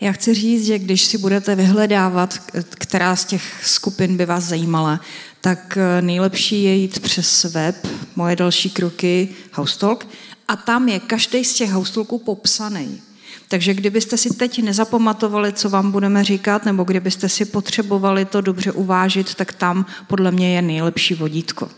[0.00, 2.38] Já chci říct, že když si budete vyhledávat,
[2.70, 5.00] která z těch skupin by vás zajímala,
[5.40, 7.86] tak eh, nejlepší je jít přes web,
[8.16, 10.06] moje další kroky, Housetalk,
[10.48, 13.00] a tam je každý z těch Housetalků popsaný.
[13.48, 18.72] Takže kdybyste si teď nezapamatovali, co vám budeme říkat, nebo kdybyste si potřebovali to dobře
[18.72, 21.68] uvážit, tak tam podle mě je nejlepší vodítko.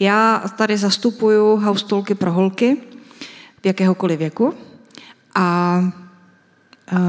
[0.00, 2.76] Já tady zastupuju Housetalky pro holky
[3.62, 4.54] v jakéhokoliv věku
[5.34, 6.07] a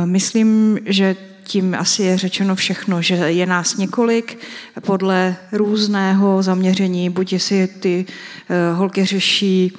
[0.05, 1.15] Myslím, že
[1.49, 4.37] tím asi je řečeno všechno, že je nás několik
[4.81, 8.05] podle různého zaměření, buď jestli ty
[8.49, 9.73] eh, holky řeší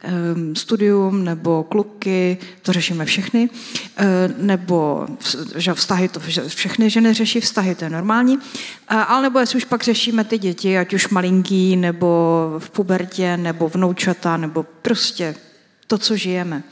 [0.00, 3.50] ehm, studium nebo kluky, to řešíme všechny,
[3.96, 4.04] eh,
[4.38, 5.06] nebo
[5.56, 8.38] že vztahy, to že všechny ženy řeší vztahy, to je normální,
[8.88, 12.06] ale nebo jestli už pak řešíme ty děti, ať už malinký, nebo
[12.58, 15.34] v pubertě, nebo vnoučata, nebo prostě
[15.86, 16.62] to, co žijeme.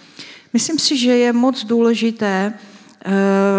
[0.53, 2.70] Myslím si, že je moc důležité eh,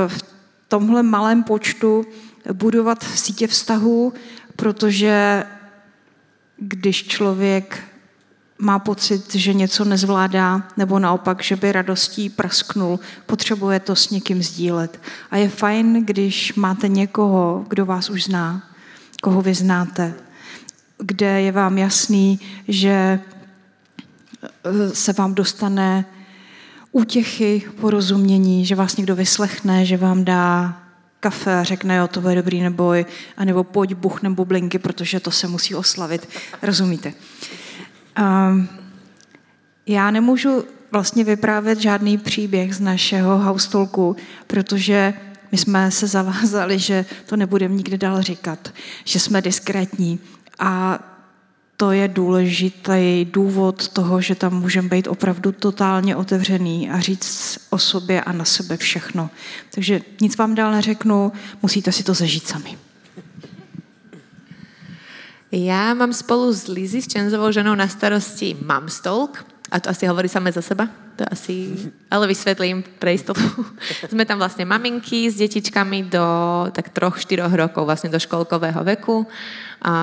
[0.07, 0.23] v
[0.67, 2.05] tomhle malém počtu
[2.53, 4.13] budovat sítě vztahů,
[4.55, 5.43] protože
[6.57, 7.83] když člověk
[8.59, 14.43] má pocit, že něco nezvládá, nebo naopak, že by radostí prasknul, potřebuje to s někým
[14.43, 15.01] sdílet.
[15.31, 18.63] A je fajn, když máte někoho, kdo vás už zná,
[19.21, 20.13] koho vy znáte,
[20.97, 23.19] kde je vám jasný, že
[24.93, 26.05] se vám dostane
[26.91, 30.77] útěchy, porozumění, že vás někdo vyslechne, že vám dá
[31.19, 33.05] kafe řekne, jo, to bude dobrý neboj,
[33.37, 36.29] anebo pojď buchne bublinky, protože to se musí oslavit.
[36.61, 37.13] Rozumíte?
[38.19, 38.69] Um,
[39.87, 44.15] já nemůžu vlastně vyprávět žádný příběh z našeho haustolku,
[44.47, 45.13] protože
[45.51, 48.73] my jsme se zavázali, že to nebudeme nikdy dál říkat,
[49.03, 50.19] že jsme diskrétní.
[50.59, 50.99] A
[51.81, 57.77] to je důležitý důvod toho, že tam můžeme být opravdu totálně otevřený a říct o
[57.77, 59.29] sobě a na sebe všechno.
[59.75, 62.77] Takže nic vám dál neřeknu, musíte si to zažít sami.
[65.51, 70.27] Já mám spolu s Lizy, s Čenzovou ženou na starosti Mamstalk, a to asi hovorí
[70.27, 71.71] samé za seba, to asi,
[72.11, 73.39] ale vysvetlím pre istotu.
[74.11, 76.25] Sme tam vlastne maminky s detičkami do
[76.75, 79.23] tak troch, štyroch rokov, vlastne do školkového veku
[79.79, 79.95] a,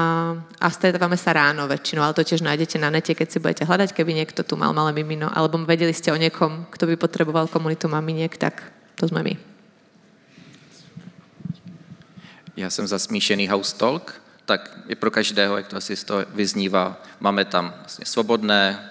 [0.56, 3.92] a stretávame sa ráno väčšinou, ale to tiež nájdete na nete, keď si budete hľadať,
[3.92, 7.92] keby niekto tu mal malé mimino, alebo vedeli ste o niekom, kto by potreboval komunitu
[7.92, 9.36] maminiek, tak to sme my.
[12.58, 16.24] Já jsem za smíšený house talk, tak je pro každého, jak to asi z toho
[16.34, 16.98] vyznívá.
[17.20, 18.90] Máme tam vlastně svobodné,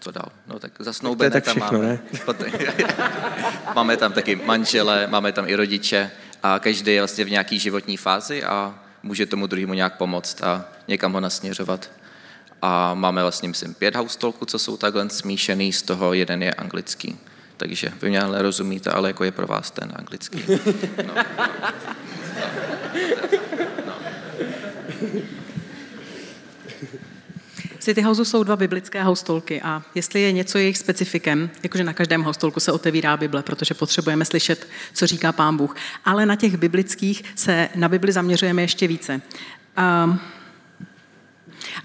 [0.00, 0.28] co dál?
[0.46, 1.98] No tak zasnoubené tam všechno, máme.
[3.74, 6.10] máme tam taky manžele, máme tam i rodiče
[6.42, 10.64] a každý je vlastně v nějaký životní fázi a může tomu druhému nějak pomoct a
[10.88, 11.90] někam ho nasměřovat.
[12.62, 17.18] A máme vlastně, myslím, pět haustolků, co jsou takhle smíšený, z toho jeden je anglický.
[17.56, 20.44] Takže vy mě ale rozumíte, ale jako je pro vás ten anglický.
[21.06, 21.24] No, no,
[23.86, 24.00] no,
[25.12, 25.39] no.
[27.80, 32.22] City Houseu jsou dva biblické haustolky a jestli je něco jejich specifikem, jakože na každém
[32.22, 37.24] haustolku se otevírá Bible, protože potřebujeme slyšet, co říká Pán Bůh, ale na těch biblických
[37.34, 39.20] se na Bibli zaměřujeme ještě více.
[40.04, 40.20] Um,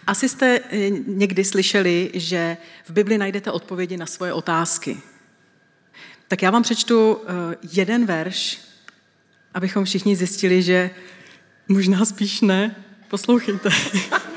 [0.08, 4.98] asi jste eh, někdy slyšeli, že v Bibli najdete odpovědi na svoje otázky.
[6.28, 8.60] Tak já vám přečtu eh, jeden verš,
[9.54, 10.90] abychom všichni zjistili, že
[11.68, 12.76] možná spíš ne.
[13.08, 13.70] Poslouchejte.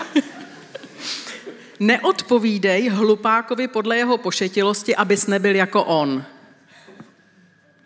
[1.80, 6.24] Neodpovídej hlupákovi podle jeho pošetilosti, abys nebyl jako on.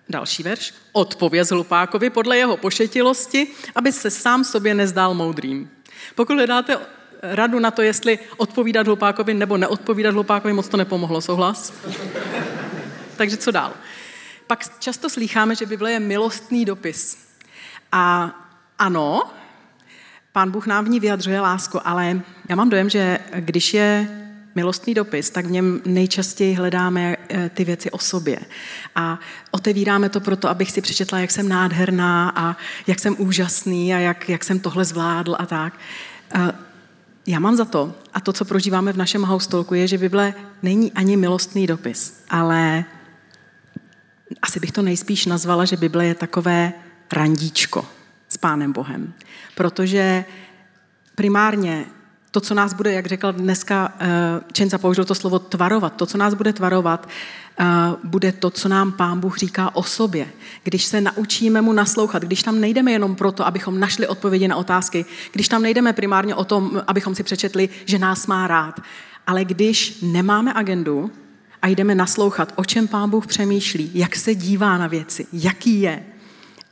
[0.09, 0.75] Další verš.
[0.93, 5.71] Odpověz hlupákovi podle jeho pošetilosti, aby se sám sobě nezdál moudrým.
[6.15, 6.79] Pokud hledáte
[7.23, 11.73] radu na to, jestli odpovídat hlupákovi nebo neodpovídat hlupákovi, moc to nepomohlo, souhlas?
[13.17, 13.73] Takže co dál?
[14.47, 17.29] Pak často slýcháme, že Bible je milostný dopis.
[17.93, 18.33] A
[18.79, 19.23] ano,
[20.33, 22.21] Pán Bůh nám v ní vyjadřuje lásku, ale
[22.53, 24.09] já mám dojem, že když je
[24.55, 28.39] milostný dopis, tak v něm nejčastěji hledáme eh, ty věci o sobě.
[28.95, 29.19] A
[29.51, 34.29] otevíráme to proto, abych si přečetla, jak jsem nádherná a jak jsem úžasný a jak,
[34.29, 35.79] jak jsem tohle zvládl a tak.
[37.27, 40.93] Já mám za to, a to, co prožíváme v našem haustolku, je, že Bible není
[40.93, 42.85] ani milostný dopis, ale
[44.43, 46.73] asi bych to nejspíš nazvala, že Bible je takové
[47.13, 47.87] randíčko
[48.29, 49.13] s Pánem Bohem.
[49.55, 50.25] Protože
[51.15, 51.87] primárně
[52.33, 54.07] to, co nás bude, jak řekl dneska uh,
[54.53, 57.09] Čenza použil to slovo tvarovat, to, co nás bude tvarovat,
[57.61, 57.67] uh,
[58.05, 60.27] bude to, co nám Pán Bůh říká o sobě.
[60.65, 65.05] Když se naučíme mu naslouchat, když tam nejdeme jenom proto, abychom našli odpovědi na otázky,
[65.33, 68.81] když tam nejdeme primárně o tom, abychom si přečetli, že nás má rád,
[69.27, 71.11] ale když nemáme agendu
[71.63, 76.03] a jdeme naslouchat, o čem Pán Bůh přemýšlí, jak se dívá na věci, jaký je.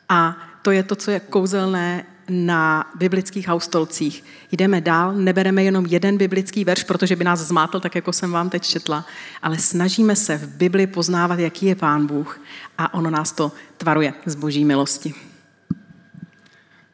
[0.08, 4.24] A to je to, co je kouzelné na biblických haustolcích.
[4.52, 8.50] Jdeme dál, nebereme jenom jeden biblický verš, protože by nás zmátl, tak jako jsem vám
[8.50, 9.04] teď četla,
[9.42, 12.40] ale snažíme se v Bibli poznávat, jaký je Pán Bůh
[12.78, 15.14] a ono nás to tvaruje z boží milosti.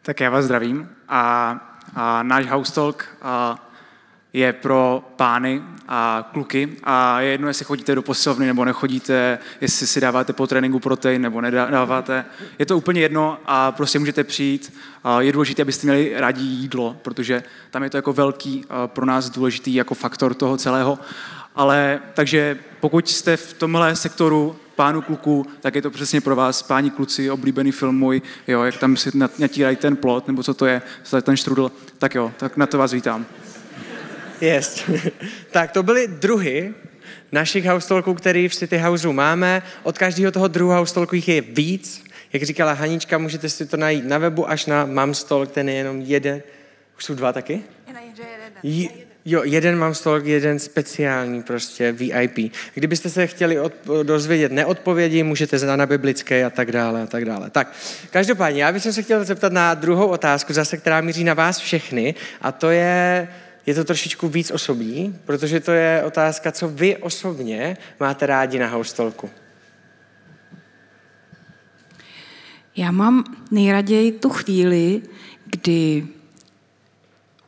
[0.02, 1.50] Tak já vás zdravím a,
[1.94, 3.08] a náš haustolk
[4.36, 9.86] je pro pány a kluky a je jedno, jestli chodíte do posilovny nebo nechodíte, jestli
[9.86, 12.24] si dáváte po tréninku protein nebo nedáváte.
[12.58, 14.72] Je to úplně jedno a prostě můžete přijít.
[15.18, 19.74] Je důležité, abyste měli rádi jídlo, protože tam je to jako velký pro nás důležitý
[19.74, 20.98] jako faktor toho celého.
[21.54, 26.62] Ale takže pokud jste v tomhle sektoru pánu kluku, tak je to přesně pro vás,
[26.62, 30.66] páni kluci, oblíbený film můj, jo, jak tam si natírají ten plot, nebo co to
[30.66, 30.82] je,
[31.22, 33.26] ten štrudl, tak jo, tak na to vás vítám.
[34.40, 34.90] Jest.
[35.50, 36.74] tak to byly druhy
[37.32, 39.62] našich haustolků, který v City Houseu máme.
[39.82, 42.04] Od každého toho druhu haustolku jich je víc.
[42.32, 45.74] Jak říkala Hanička, můžete si to najít na webu až na mám stol, ten je
[45.74, 46.42] jenom jeden.
[46.98, 47.60] Už jsou dva taky?
[48.62, 48.88] J-
[49.24, 52.52] jo, jeden mám stol, jeden speciální prostě VIP.
[52.74, 53.72] Kdybyste se chtěli od,
[54.02, 57.50] dozvědět neodpovědi, můžete znát na biblické a tak dále a tak dále.
[57.50, 57.72] Tak,
[58.10, 62.14] každopádně, já bych se chtěl zeptat na druhou otázku, zase, která míří na vás všechny,
[62.42, 63.28] a to je,
[63.66, 68.66] je to trošičku víc osobní, protože to je otázka, co vy osobně máte rádi na
[68.66, 69.30] haustolku.
[72.76, 75.02] Já mám nejraději tu chvíli,
[75.46, 76.06] kdy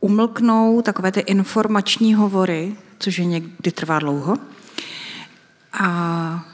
[0.01, 4.37] umlknou takové ty informační hovory, což je někdy trvá dlouho,
[5.73, 6.45] a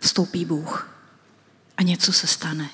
[0.00, 0.88] vstoupí Bůh
[1.76, 2.68] a něco se stane.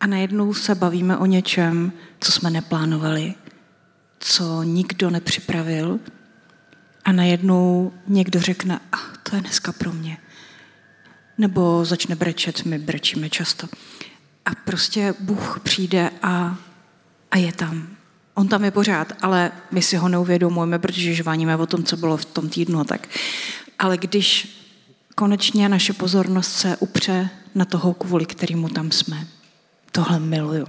[0.00, 3.34] A najednou se bavíme o něčem, co jsme neplánovali,
[4.18, 5.98] co nikdo nepřipravil
[7.04, 10.18] a najednou někdo řekne, a ah, to je dneska pro mě.
[11.38, 13.68] Nebo začne brečet, my brečíme často.
[14.44, 16.58] A prostě Bůh přijde a,
[17.30, 17.88] a je tam.
[18.34, 22.16] On tam je pořád, ale my si ho neuvědomujeme, protože žváníme o tom, co bylo
[22.16, 22.84] v tom týdnu.
[22.84, 23.08] Tak.
[23.78, 24.58] Ale když
[25.14, 29.26] konečně naše pozornost se upře na toho, kvůli kterému tam jsme,
[29.92, 30.66] tohle miluju.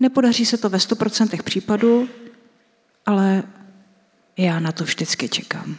[0.00, 2.08] Nepodaří se to ve 100% případů,
[3.06, 3.42] ale
[4.36, 5.76] já na to vždycky čekám.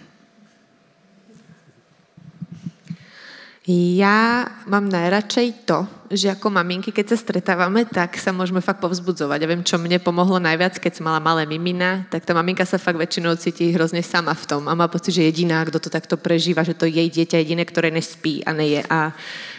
[3.67, 9.43] Ja mám najradšej to, že ako maminky, keď sa stretávame, tak sa môžeme fakt povzbudzovať.
[9.43, 12.79] Ja viem, čo mne pomohlo najviac, keď som mala malé mimina, tak tá maminka sa
[12.79, 16.15] fakt väčšinou cíti hrozne sama v tom a má pocit, že jediná, kto to takto
[16.15, 18.87] prežíva, že to jej dieťa jediné, ktoré nespí a neje.
[18.87, 19.11] A,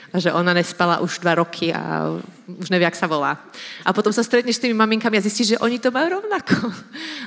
[0.09, 2.17] A že ona nespala už dva roky a
[2.49, 3.37] už nevie, jak sa volá.
[3.85, 6.73] A potom sa stretneš s tými maminkami a zistíš, že oni to majú rovnako.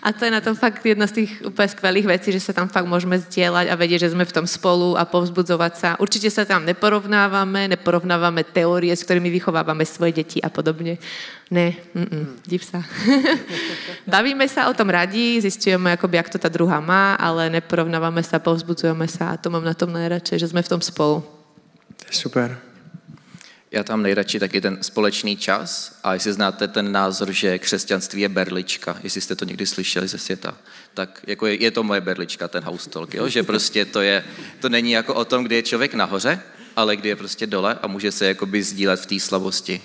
[0.02, 2.66] A to je na tom fakt jedna z tých úplne skvelých vecí, že sa tam
[2.66, 5.90] fakt môžeme zdieľať a vedieť, že sme v tom spolu a povzbudzovať sa.
[6.02, 10.98] Určite sa tam neporovnávame, neporovnávame teórie, s ktorými vychovávame svoje deti a podobne.
[11.54, 12.82] Ne, mm-mm, div sa.
[14.10, 18.42] Bavíme sa o tom radí, zistujeme, akoby, jak to tá druhá má, ale neporovnávame sa,
[18.42, 21.22] povzbudzujeme sa a to mám na tom najradšej, že sme v tom spolu.
[22.10, 22.71] Super.
[23.74, 28.30] Já tam nejradši taky ten společný čas a jestli znáte ten názor, že křesťanství je
[28.30, 30.58] berlička, jestli jste to někdy slyšeli ze světa,
[30.94, 33.28] tak jako je, je to moje berlička, ten house talk, jo?
[33.30, 34.24] že prostě to, je,
[34.60, 36.40] to není jako o tom, kdy je člověk nahoře,
[36.76, 39.82] ale kdy je prostě dole a může se jakoby sdílet v té slabosti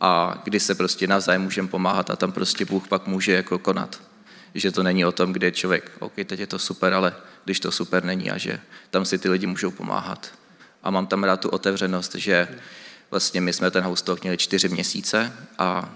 [0.00, 4.00] a kdy se prostě navzájem můžeme pomáhat a tam prostě Bůh pak může jako konat.
[4.54, 7.14] Že to není o tom, kde je člověk, OK, teď je to super, ale
[7.44, 8.60] když to super není a že
[8.90, 10.32] tam si ty lidi můžou pomáhat.
[10.82, 12.48] A mám tam rád tu otevřenost, že
[13.10, 15.94] Vlastně my jsme ten house talk měli čtyři měsíce a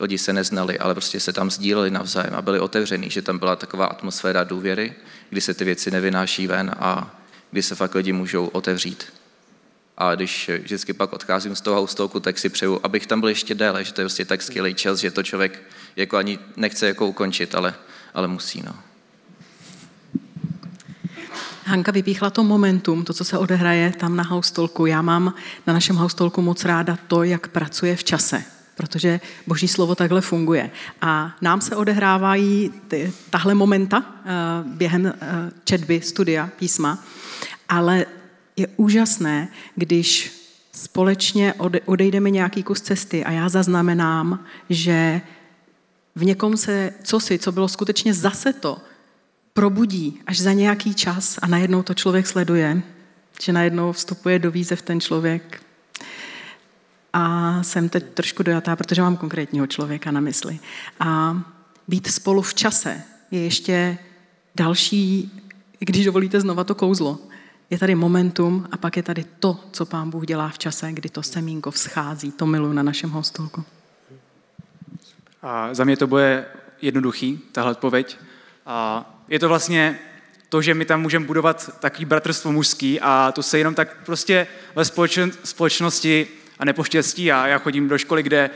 [0.00, 3.56] lidi se neznali, ale prostě se tam sdíleli navzájem a byli otevření, že tam byla
[3.56, 4.94] taková atmosféra důvěry,
[5.30, 9.12] kdy se ty věci nevynáší ven a kdy se fakt lidi můžou otevřít.
[9.98, 13.28] A když vždycky pak odcházím z toho house talku, tak si přeju, abych tam byl
[13.28, 15.62] ještě déle, že to je prostě tak skvělý čas, že to člověk
[15.96, 17.74] jako ani nechce jako ukončit, ale,
[18.14, 18.62] ale musí.
[18.62, 18.76] No.
[21.68, 24.86] Hanka vypíchla to momentum, to, co se odehraje tam na haustolku.
[24.86, 25.34] Já mám
[25.66, 28.44] na našem haustolku moc ráda to, jak pracuje v čase,
[28.74, 30.70] protože boží slovo takhle funguje.
[31.00, 35.12] A nám se odehrávají ty, tahle momenta uh, během uh,
[35.64, 37.04] četby, studia, písma,
[37.68, 38.06] ale
[38.56, 40.32] je úžasné, když
[40.72, 41.54] společně
[41.84, 45.20] odejdeme nějaký kus cesty a já zaznamenám, že
[46.14, 48.78] v někom se cosi, co bylo skutečně zase to,
[49.56, 52.82] probudí až za nějaký čas a najednou to člověk sleduje,
[53.42, 55.62] že najednou vstupuje do výzev ten člověk.
[57.12, 60.60] A jsem teď trošku dojatá, protože mám konkrétního člověka na mysli.
[61.00, 61.40] A
[61.88, 63.98] být spolu v čase je ještě
[64.54, 65.32] další,
[65.78, 67.18] když dovolíte znova to kouzlo.
[67.70, 71.08] Je tady momentum a pak je tady to, co pán Bůh dělá v čase, kdy
[71.08, 72.32] to semínko vzchází.
[72.32, 73.64] To miluji na našem hostolku.
[75.42, 76.46] A za mě to bude
[76.82, 78.16] jednoduchý, tahle odpověď.
[78.66, 79.98] A je to vlastně
[80.48, 84.46] to, že my tam můžeme budovat takový bratrstvo mužský a to se jenom tak prostě
[84.74, 84.84] ve
[85.44, 87.32] společnosti a nepoštěstí.
[87.32, 88.50] A já chodím do školy, kde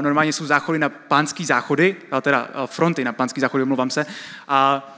[0.00, 4.06] normálně jsou záchody na pánský záchody, teda fronty na pánský záchody, omlouvám se.
[4.48, 4.88] A,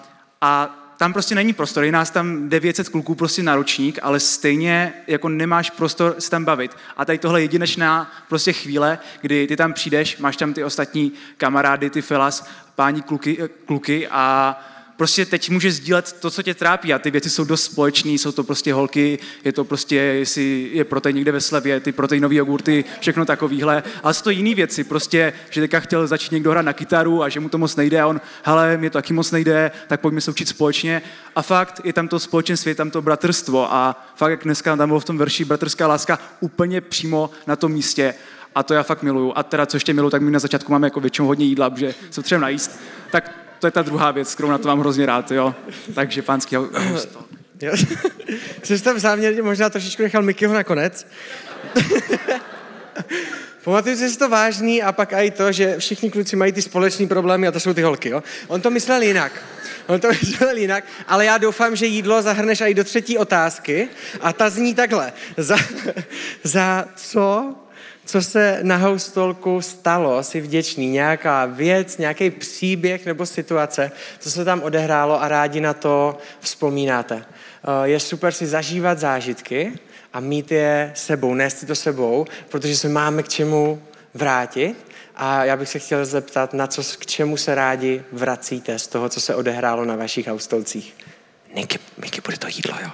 [0.41, 4.93] a tam prostě není prostor, je nás tam 900 kluků prostě na ročník, ale stejně
[5.07, 6.77] jako nemáš prostor se tam bavit.
[6.97, 11.13] A tady tohle je jedinečná prostě chvíle, kdy ty tam přijdeš, máš tam ty ostatní
[11.37, 14.57] kamarády, ty filas, páni kluky, kluky a
[15.03, 18.33] prostě teď můžeš sdílet to, co tě trápí a ty věci jsou dost společné, jsou
[18.33, 22.85] to prostě holky, je to prostě, jestli je protein někde ve slevě, ty proteinové jogurty,
[23.01, 26.73] všechno takovýhle, ale jsou to jiné věci, prostě, že teďka chtěl začít někdo hrát na
[26.73, 29.71] kytaru a že mu to moc nejde a on, hele, mě to taky moc nejde,
[29.87, 31.03] tak pojďme se učit společně
[31.37, 34.89] a fakt je tam to společenství, je tam to bratrstvo a fakt, jak dneska tam
[34.89, 38.15] bylo v tom verši bratrská láska úplně přímo na tom místě
[38.55, 39.33] a to já fakt miluju.
[39.37, 41.95] A teda, co ještě miluju, tak my na začátku máme jako většinou hodně jídla, protože
[42.11, 42.81] se potřebujeme najíst.
[43.11, 45.55] Tak to je ta druhá věc, kterou na to mám hrozně rád, jo.
[45.95, 47.25] Takže pánský hosto.
[47.61, 47.73] Jo.
[48.63, 51.07] Jsem tam záměrně možná trošičku nechal Mikyho nakonec.
[53.65, 57.49] Pamatuju si to vážný a pak i to, že všichni kluci mají ty společné problémy
[57.49, 58.09] a to jsou ty holky.
[58.09, 58.23] Jo?
[58.49, 59.33] On to myslel jinak.
[59.87, 63.89] On to myslel jinak, ale já doufám, že jídlo zahrneš i do třetí otázky
[64.21, 65.13] a ta zní takhle.
[65.37, 65.57] Za,
[66.43, 67.55] za co
[68.05, 74.45] co se na haustolku stalo, si vděčný, nějaká věc, nějaký příběh nebo situace, co se
[74.45, 77.25] tam odehrálo a rádi na to vzpomínáte.
[77.25, 79.73] Eh, je super si zažívat zážitky
[80.13, 83.83] a mít je sebou, nést si to sebou, protože se máme k čemu
[84.15, 84.77] vrátit.
[85.17, 89.09] A já bych se chtěl zeptat, na co, k čemu se rádi vracíte z toho,
[89.09, 90.95] co se odehrálo na vašich haustolcích.
[91.55, 92.91] Niky, bude to jídlo, jo?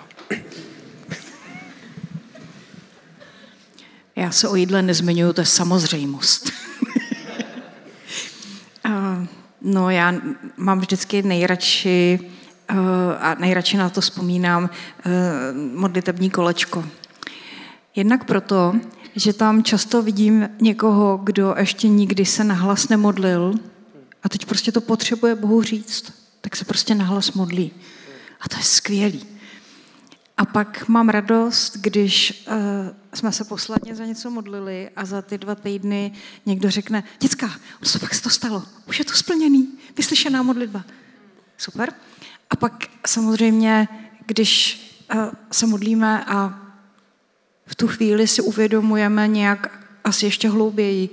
[4.18, 6.50] Já se o jídle nezmiňuju, to je samozřejmost.
[9.62, 10.14] no já
[10.56, 12.20] mám vždycky nejradši
[13.18, 15.10] a nejradši na to vzpomínám eh,
[15.74, 16.84] modlitební kolečko.
[17.96, 18.74] Jednak proto,
[19.16, 23.54] že tam často vidím někoho, kdo ještě nikdy se nahlas nemodlil
[24.22, 27.72] a teď prostě to potřebuje Bohu říct, tak se prostě nahlas modlí.
[28.40, 29.37] A to je skvělý.
[30.38, 32.54] A pak mám radost, když uh,
[33.14, 36.12] jsme se posledně za něco modlili a za ty dva týdny
[36.46, 37.50] někdo řekne, děcka,
[37.82, 40.84] se fakt se to stalo, už je to splněný, vyslyšená modlitba.
[41.56, 41.92] Super.
[42.50, 43.88] A pak samozřejmě,
[44.26, 44.80] když
[45.14, 45.20] uh,
[45.50, 46.58] se modlíme a
[47.66, 51.08] v tu chvíli si uvědomujeme nějak asi ještě hlouběji,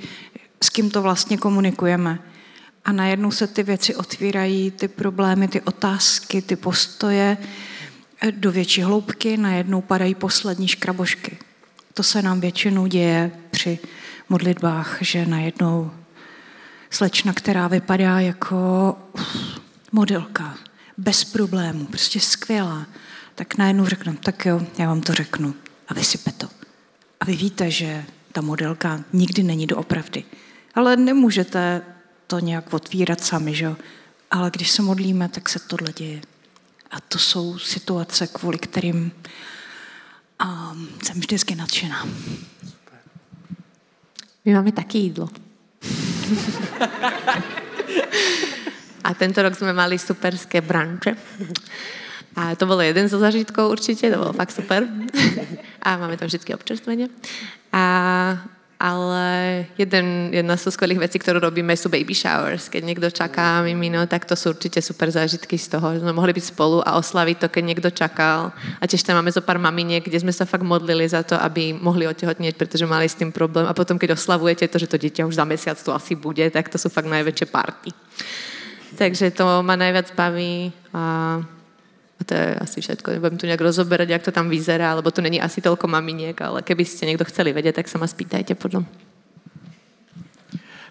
[0.61, 2.19] s kým to vlastně komunikujeme.
[2.85, 7.37] A najednou se ty věci otvírají, ty problémy, ty otázky, ty postoje
[8.31, 11.37] do větší hloubky, najednou padají poslední škrabošky.
[11.93, 13.79] To se nám většinou děje při
[14.29, 15.91] modlitbách, že najednou
[16.89, 18.95] slečna, která vypadá jako
[19.91, 20.57] modelka,
[20.97, 22.85] bez problémů, prostě skvělá,
[23.35, 25.53] tak najednou řeknu, tak jo, já vám to řeknu
[25.87, 26.47] a vysype to.
[27.19, 30.23] A vy víte, že ta modelka nikdy není doopravdy.
[30.75, 31.81] Ale nemůžete
[32.27, 33.75] to nějak otvírat sami, že
[34.31, 36.21] Ale když se modlíme, tak se tohle děje.
[36.95, 39.11] A to jsou situace, kvůli kterým
[40.45, 42.07] um, jsem vždycky nadšená.
[44.45, 45.29] My máme taky jídlo.
[49.03, 51.13] A tento rok sme mali superské branče.
[52.35, 54.87] A to bol jeden zo zažitkov určite, to bolo fakt super.
[55.85, 57.07] A máme tam vždy občerstvenie.
[57.75, 57.83] A
[58.85, 62.69] ale jeden, jedna z skvelých vecí, ktorú robíme, sú baby showers.
[62.69, 66.37] Keď niekto čaká mimino, tak to sú určite super zážitky z toho, že sme mohli
[66.37, 68.53] byť spolu a oslaviť to, keď niekto čakal.
[68.77, 71.73] A tiež tam máme zo pár maminiek, kde sme sa fakt modlili za to, aby
[71.73, 73.65] mohli otehotnieť, pretože mali s tým problém.
[73.65, 76.69] A potom, keď oslavujete to, že to dieťa už za mesiac tu asi bude, tak
[76.69, 77.89] to sú fakt najväčšie party.
[79.01, 80.69] Takže to ma najviac baví.
[80.93, 81.41] A
[82.19, 83.11] a to je asi všetko.
[83.11, 86.61] Nebudem tu nějak rozoberať, jak to tam vyzerá, lebo tu není asi toľko maminiek, ale
[86.61, 88.85] keby ste někdo chceli vědět, tak se ma spýtajte potom.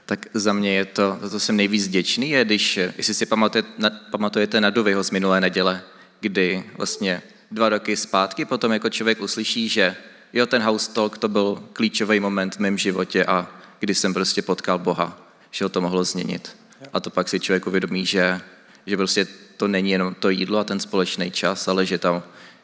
[0.06, 3.68] Tak za mě je to, za to jsem nejvíc vděčný, je když, jestli si pamatujete
[3.78, 5.82] na, pamatujete na Dovyho z minulé neděle,
[6.20, 9.96] kdy vlastně dva roky zpátky potom jako člověk uslyší, že
[10.32, 13.48] jo, ten house talk to byl klíčový moment v mém životě a
[13.80, 15.18] kdy jsem prostě potkal Boha,
[15.50, 16.56] že ho to mohlo změnit.
[16.92, 18.40] A to pak si člověk uvědomí, že,
[18.86, 22.22] že prostě to není jenom to jídlo a ten společný čas, ale že tam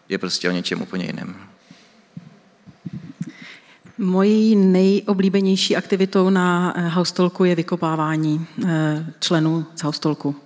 [0.08, 1.36] je prostě o něčem úplně jiném.
[3.98, 10.36] Mojí nejoblíbenější aktivitou na eh, haustolku je vykopávání eh, členů z haustolku.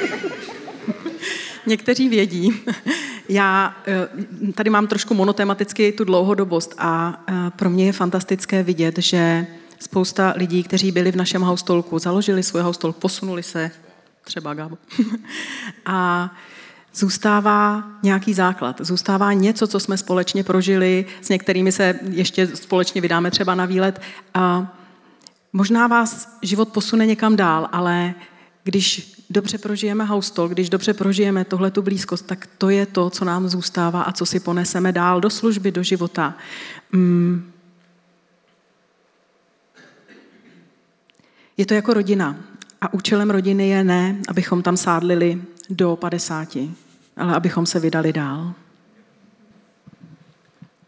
[1.66, 2.52] Někteří vědí.
[3.28, 4.08] Já eh,
[4.54, 7.20] tady mám trošku monotematicky tu dlouhodobost a
[7.56, 9.46] pro mě je fantastické vidět, že
[9.80, 13.70] spousta lidí, kteří byli v našem haustolku, založili svůj haustolk, posunuli se,
[14.30, 14.78] třeba Gábo.
[15.86, 16.30] a
[16.94, 23.30] zůstává nějaký základ, zůstává něco, co jsme společně prožili, s některými se ještě společně vydáme
[23.30, 24.00] třeba na výlet
[24.34, 24.74] a
[25.52, 28.14] možná vás život posune někam dál, ale
[28.64, 33.24] když dobře prožijeme haustol, když dobře prožijeme tohle tu blízkost, tak to je to, co
[33.24, 36.34] nám zůstává a co si poneseme dál do služby, do života.
[36.92, 37.52] Mm.
[41.56, 42.36] Je to jako rodina.
[42.80, 46.56] A účelem rodiny je ne, abychom tam sádlili do 50,
[47.16, 48.54] ale abychom se vydali dál.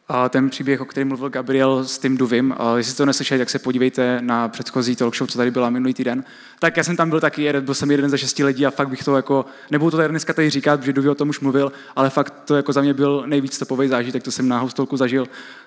[0.09, 3.51] A ten příběh, o kterém mluvil Gabriel s tím Duvim, a jestli to neslyšeli, tak
[3.51, 6.25] se podívejte na předchozí talk show, co tady byla minulý týden.
[6.59, 9.05] Tak já jsem tam byl taky, byl jsem jeden ze šesti lidí a fakt bych
[9.05, 12.11] to jako, nebudu to tady dneska tady říkat, protože Duvi o tom už mluvil, ale
[12.11, 15.27] fakt to jako za mě byl nejvíc topový zážitek, to jsem na hostolku zažil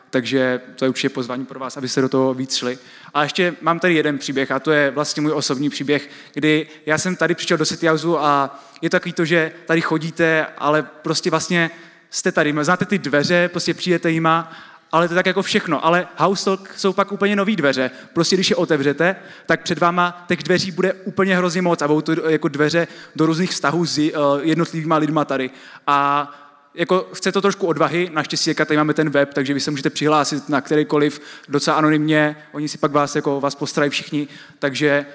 [0.10, 2.78] takže to je určitě pozvání pro vás, abyste do toho víc šli.
[3.14, 6.98] A ještě mám tady jeden příběh a to je vlastně můj osobní příběh, kdy já
[6.98, 11.30] jsem tady přišel do City Houseu a je takový to, že tady chodíte, ale prostě
[11.30, 11.72] vlastně
[12.10, 14.52] jste tady, znáte ty dveře, prostě přijdete jima
[14.96, 15.86] ale to je tak jako všechno.
[15.86, 17.92] Ale House Talk jsou pak úplně nové dveře.
[18.14, 22.02] Prostě když je otevřete, tak před váma těch dveří bude úplně hrozně moc a budou
[22.02, 25.50] to jako dveře do různých vztahů s uh, jednotlivýma lidma tady.
[25.88, 26.32] A
[26.76, 29.90] jako chce to trošku odvahy, naštěstí jak tady máme ten web, takže vy se můžete
[29.90, 34.28] přihlásit na kterýkoliv docela anonymně, oni si pak vás, jako, vás postarají všichni,
[34.60, 35.06] takže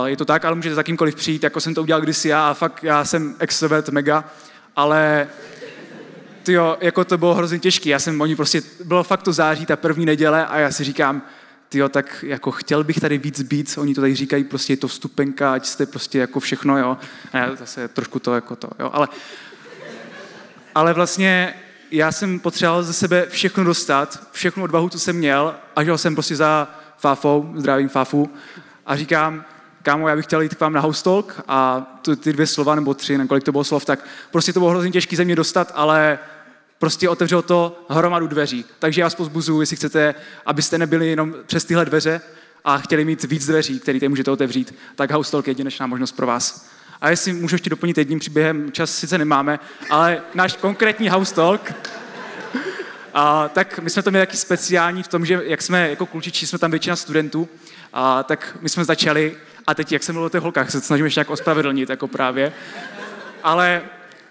[0.00, 2.50] uh, je to tak, ale můžete za kýmkoliv přijít, jako jsem to udělal kdysi já
[2.50, 4.24] a fakt já jsem extrovert mega,
[4.76, 5.28] ale
[6.42, 9.76] tyjo, jako to bylo hrozně těžké, já jsem, oni prostě, bylo fakt to září, ta
[9.76, 11.22] první neděle a já si říkám,
[11.68, 14.88] tyjo, tak jako chtěl bych tady víc být, oni to tady říkají, prostě je to
[14.88, 16.96] vstupenka, ať jste prostě jako všechno, jo,
[17.34, 19.08] ne, zase trošku to jako to, jo, ale
[20.74, 21.54] ale vlastně
[21.90, 26.14] já jsem potřeboval ze sebe všechno dostat, všechnu odvahu, co jsem měl a žil jsem
[26.14, 28.30] prostě za Fáfou, zdravím Fáfu
[28.86, 29.44] a říkám,
[29.82, 31.86] kámo, já bych chtěl jít k vám na house talk a
[32.20, 34.90] ty dvě slova nebo tři, nebo kolik to bylo slov, tak prostě to bylo hrozně
[34.90, 36.18] těžké ze mě dostat, ale
[36.78, 38.64] prostě otevřelo to hromadu dveří.
[38.78, 40.14] Takže já vás pozbuzuju, jestli chcete,
[40.46, 42.20] abyste nebyli jenom přes tyhle dveře
[42.64, 46.26] a chtěli mít víc dveří, které můžete otevřít, tak house talk je jedinečná možnost pro
[46.26, 46.68] vás.
[47.02, 49.58] A jestli můžu ještě doplnit jedním příběhem, čas sice nemáme,
[49.90, 51.72] ale náš konkrétní house talk,
[53.14, 56.46] a, tak my jsme to měli taky speciální v tom, že jak jsme jako klučiči,
[56.46, 57.48] jsme tam většina studentů,
[57.92, 59.36] a, tak my jsme začali
[59.66, 62.52] a teď, jak jsem mluvil o těch holkách, se snažím ještě jako ospravedlnit, jako právě.
[63.42, 63.82] Ale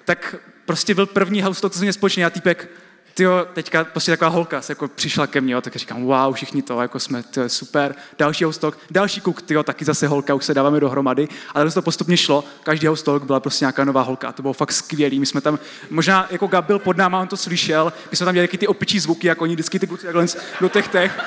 [0.06, 2.26] tak prostě byl první house talk, co jsme společně.
[2.26, 2.70] A týpek,
[3.14, 6.62] tyjo, teďka prostě taková holka se jako přišla ke mně, jo, tak říkám, wow, všichni
[6.62, 10.46] to, jako jsme, to je super, další hostok, další kuk, tyjo, taky zase holka, už
[10.46, 14.32] se dáváme dohromady, ale to postupně šlo, každý hostok byla prostě nějaká nová holka a
[14.32, 15.60] to bylo fakt skvělý, my jsme tam,
[15.90, 19.00] možná jako Gab byl pod náma, on to slyšel, my jsme tam měli ty opičí
[19.00, 20.26] zvuky, jako oni vždycky ty kluci takhle
[20.62, 21.20] do těch těch.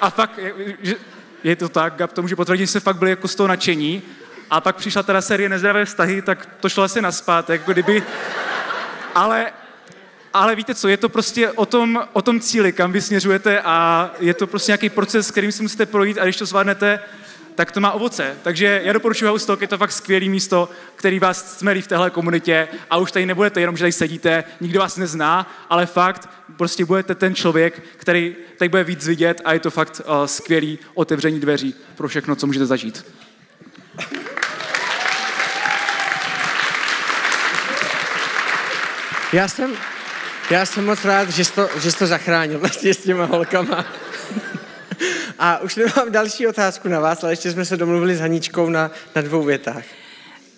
[0.00, 0.38] A fakt,
[0.82, 0.96] je,
[1.44, 4.02] je to tak, Gab to může potvrdit, že se fakt byli jako z toho nadšení.
[4.50, 8.02] A pak přišla teda série nezdravé vztahy, tak to šlo asi naspát, jako kdyby,
[9.14, 9.52] ale
[10.34, 14.10] ale víte co, je to prostě o tom, o tom cíli, kam vy směřujete a
[14.20, 17.00] je to prostě nějaký proces, kterým si musíte projít a když to zvládnete,
[17.54, 18.36] tak to má ovoce.
[18.42, 22.68] Takže já doporučuji Houstok, je to fakt skvělé místo, který vás smelí v téhle komunitě
[22.90, 27.14] a už tady nebudete jenom, že tady sedíte, nikdo vás nezná, ale fakt prostě budete
[27.14, 31.74] ten člověk, který tady bude víc vidět a je to fakt uh, skvělý otevření dveří
[31.96, 33.04] pro všechno, co můžete zažít.
[39.32, 39.76] Já jsem,
[40.50, 43.84] já jsem moc rád, že jsi to, že jsi to zachránil vlastně s těma holkama.
[45.38, 48.90] A už nemám další otázku na vás, ale ještě jsme se domluvili s Haničkou na,
[49.16, 49.84] na dvou větách.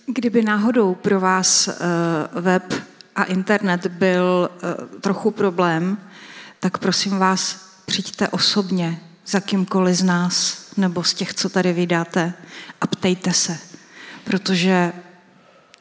[0.07, 1.75] Kdyby náhodou pro vás uh,
[2.43, 2.75] web
[3.17, 5.99] a internet byl uh, trochu problém,
[6.61, 12.33] tak prosím vás, přijďte osobně za kýmkoliv z nás nebo z těch, co tady vydáte
[12.81, 13.59] a ptejte se,
[14.25, 14.93] protože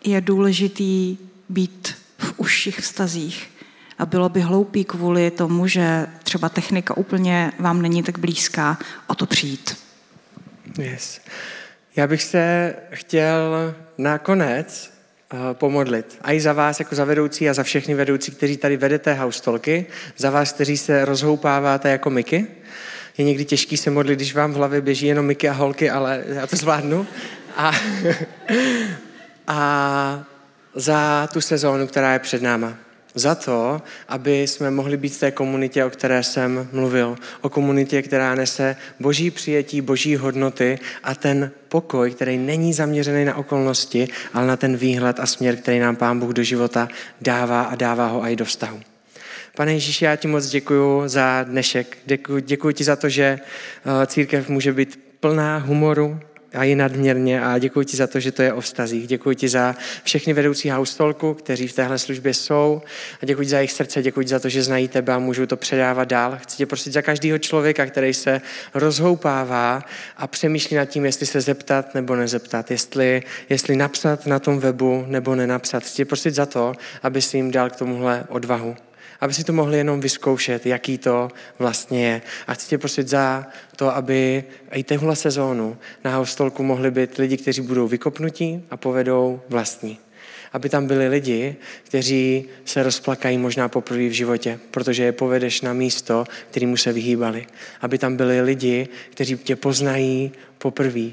[0.03, 1.17] je důležitý
[1.49, 3.58] být v užších vztazích
[3.99, 8.77] a bylo by hloupý kvůli tomu, že třeba technika úplně vám není tak blízká,
[9.07, 9.77] o to přijít.
[10.77, 11.21] Yes.
[11.95, 14.93] Já bych se chtěl nakonec
[15.33, 16.17] uh, pomodlit.
[16.21, 19.85] A i za vás jako za vedoucí a za všechny vedoucí, kteří tady vedete haustolky,
[20.17, 22.47] za vás, kteří se rozhoupáváte jako myky.
[23.17, 26.23] Je někdy těžký se modlit, když vám v hlavě běží jenom myky a holky, ale
[26.27, 27.07] já to zvládnu.
[27.57, 27.71] A,
[29.47, 30.23] a
[30.75, 32.88] za tu sezónu, která je před náma
[33.19, 37.15] za to, aby jsme mohli být v té komunitě, o které jsem mluvil.
[37.41, 43.35] O komunitě, která nese boží přijetí, boží hodnoty a ten pokoj, který není zaměřený na
[43.35, 46.89] okolnosti, ale na ten výhled a směr, který nám Pán Bůh do života
[47.21, 48.79] dává a dává ho i do vztahu.
[49.55, 51.97] Pane Ježíši, já ti moc děkuji za dnešek.
[52.05, 56.19] Děkuji, děkuji ti za to, že eh, církev může být plná humoru,
[56.53, 59.07] a i nadměrně a děkuji ti za to, že to je o vztazích.
[59.07, 62.81] Děkuji ti za všechny vedoucí haustolku, kteří v téhle službě jsou
[63.21, 66.07] a děkuji za jejich srdce, děkuji za to, že znají tebe a můžou to předávat
[66.07, 66.37] dál.
[66.41, 68.41] Chci tě prosit za každého člověka, který se
[68.73, 69.83] rozhoupává
[70.17, 75.05] a přemýšlí nad tím, jestli se zeptat nebo nezeptat, jestli, jestli napsat na tom webu
[75.07, 75.83] nebo nenapsat.
[75.83, 76.73] Chci tě prosit za to,
[77.03, 78.75] aby si jim dal k tomuhle odvahu
[79.21, 82.21] aby si to mohli jenom vyzkoušet, jaký to vlastně je.
[82.47, 87.37] A chci tě prosit za to, aby i téhle sezónu na hostolku mohli být lidi,
[87.37, 89.97] kteří budou vykopnutí a povedou vlastní.
[90.53, 95.73] Aby tam byli lidi, kteří se rozplakají možná poprvé v životě, protože je povedeš na
[95.73, 97.47] místo, kterýmu se vyhýbali.
[97.81, 101.09] Aby tam byli lidi, kteří tě poznají poprvé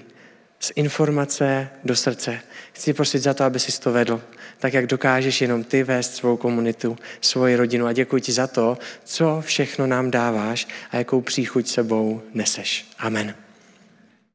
[0.61, 2.41] z informace do srdce.
[2.73, 4.23] Chci prosit za to, aby si to vedl
[4.59, 7.87] tak jak dokážeš jenom ty vést svou komunitu, svoji rodinu.
[7.87, 12.87] A děkuji ti za to, co všechno nám dáváš a jakou příchuť sebou neseš.
[12.99, 13.46] Amen.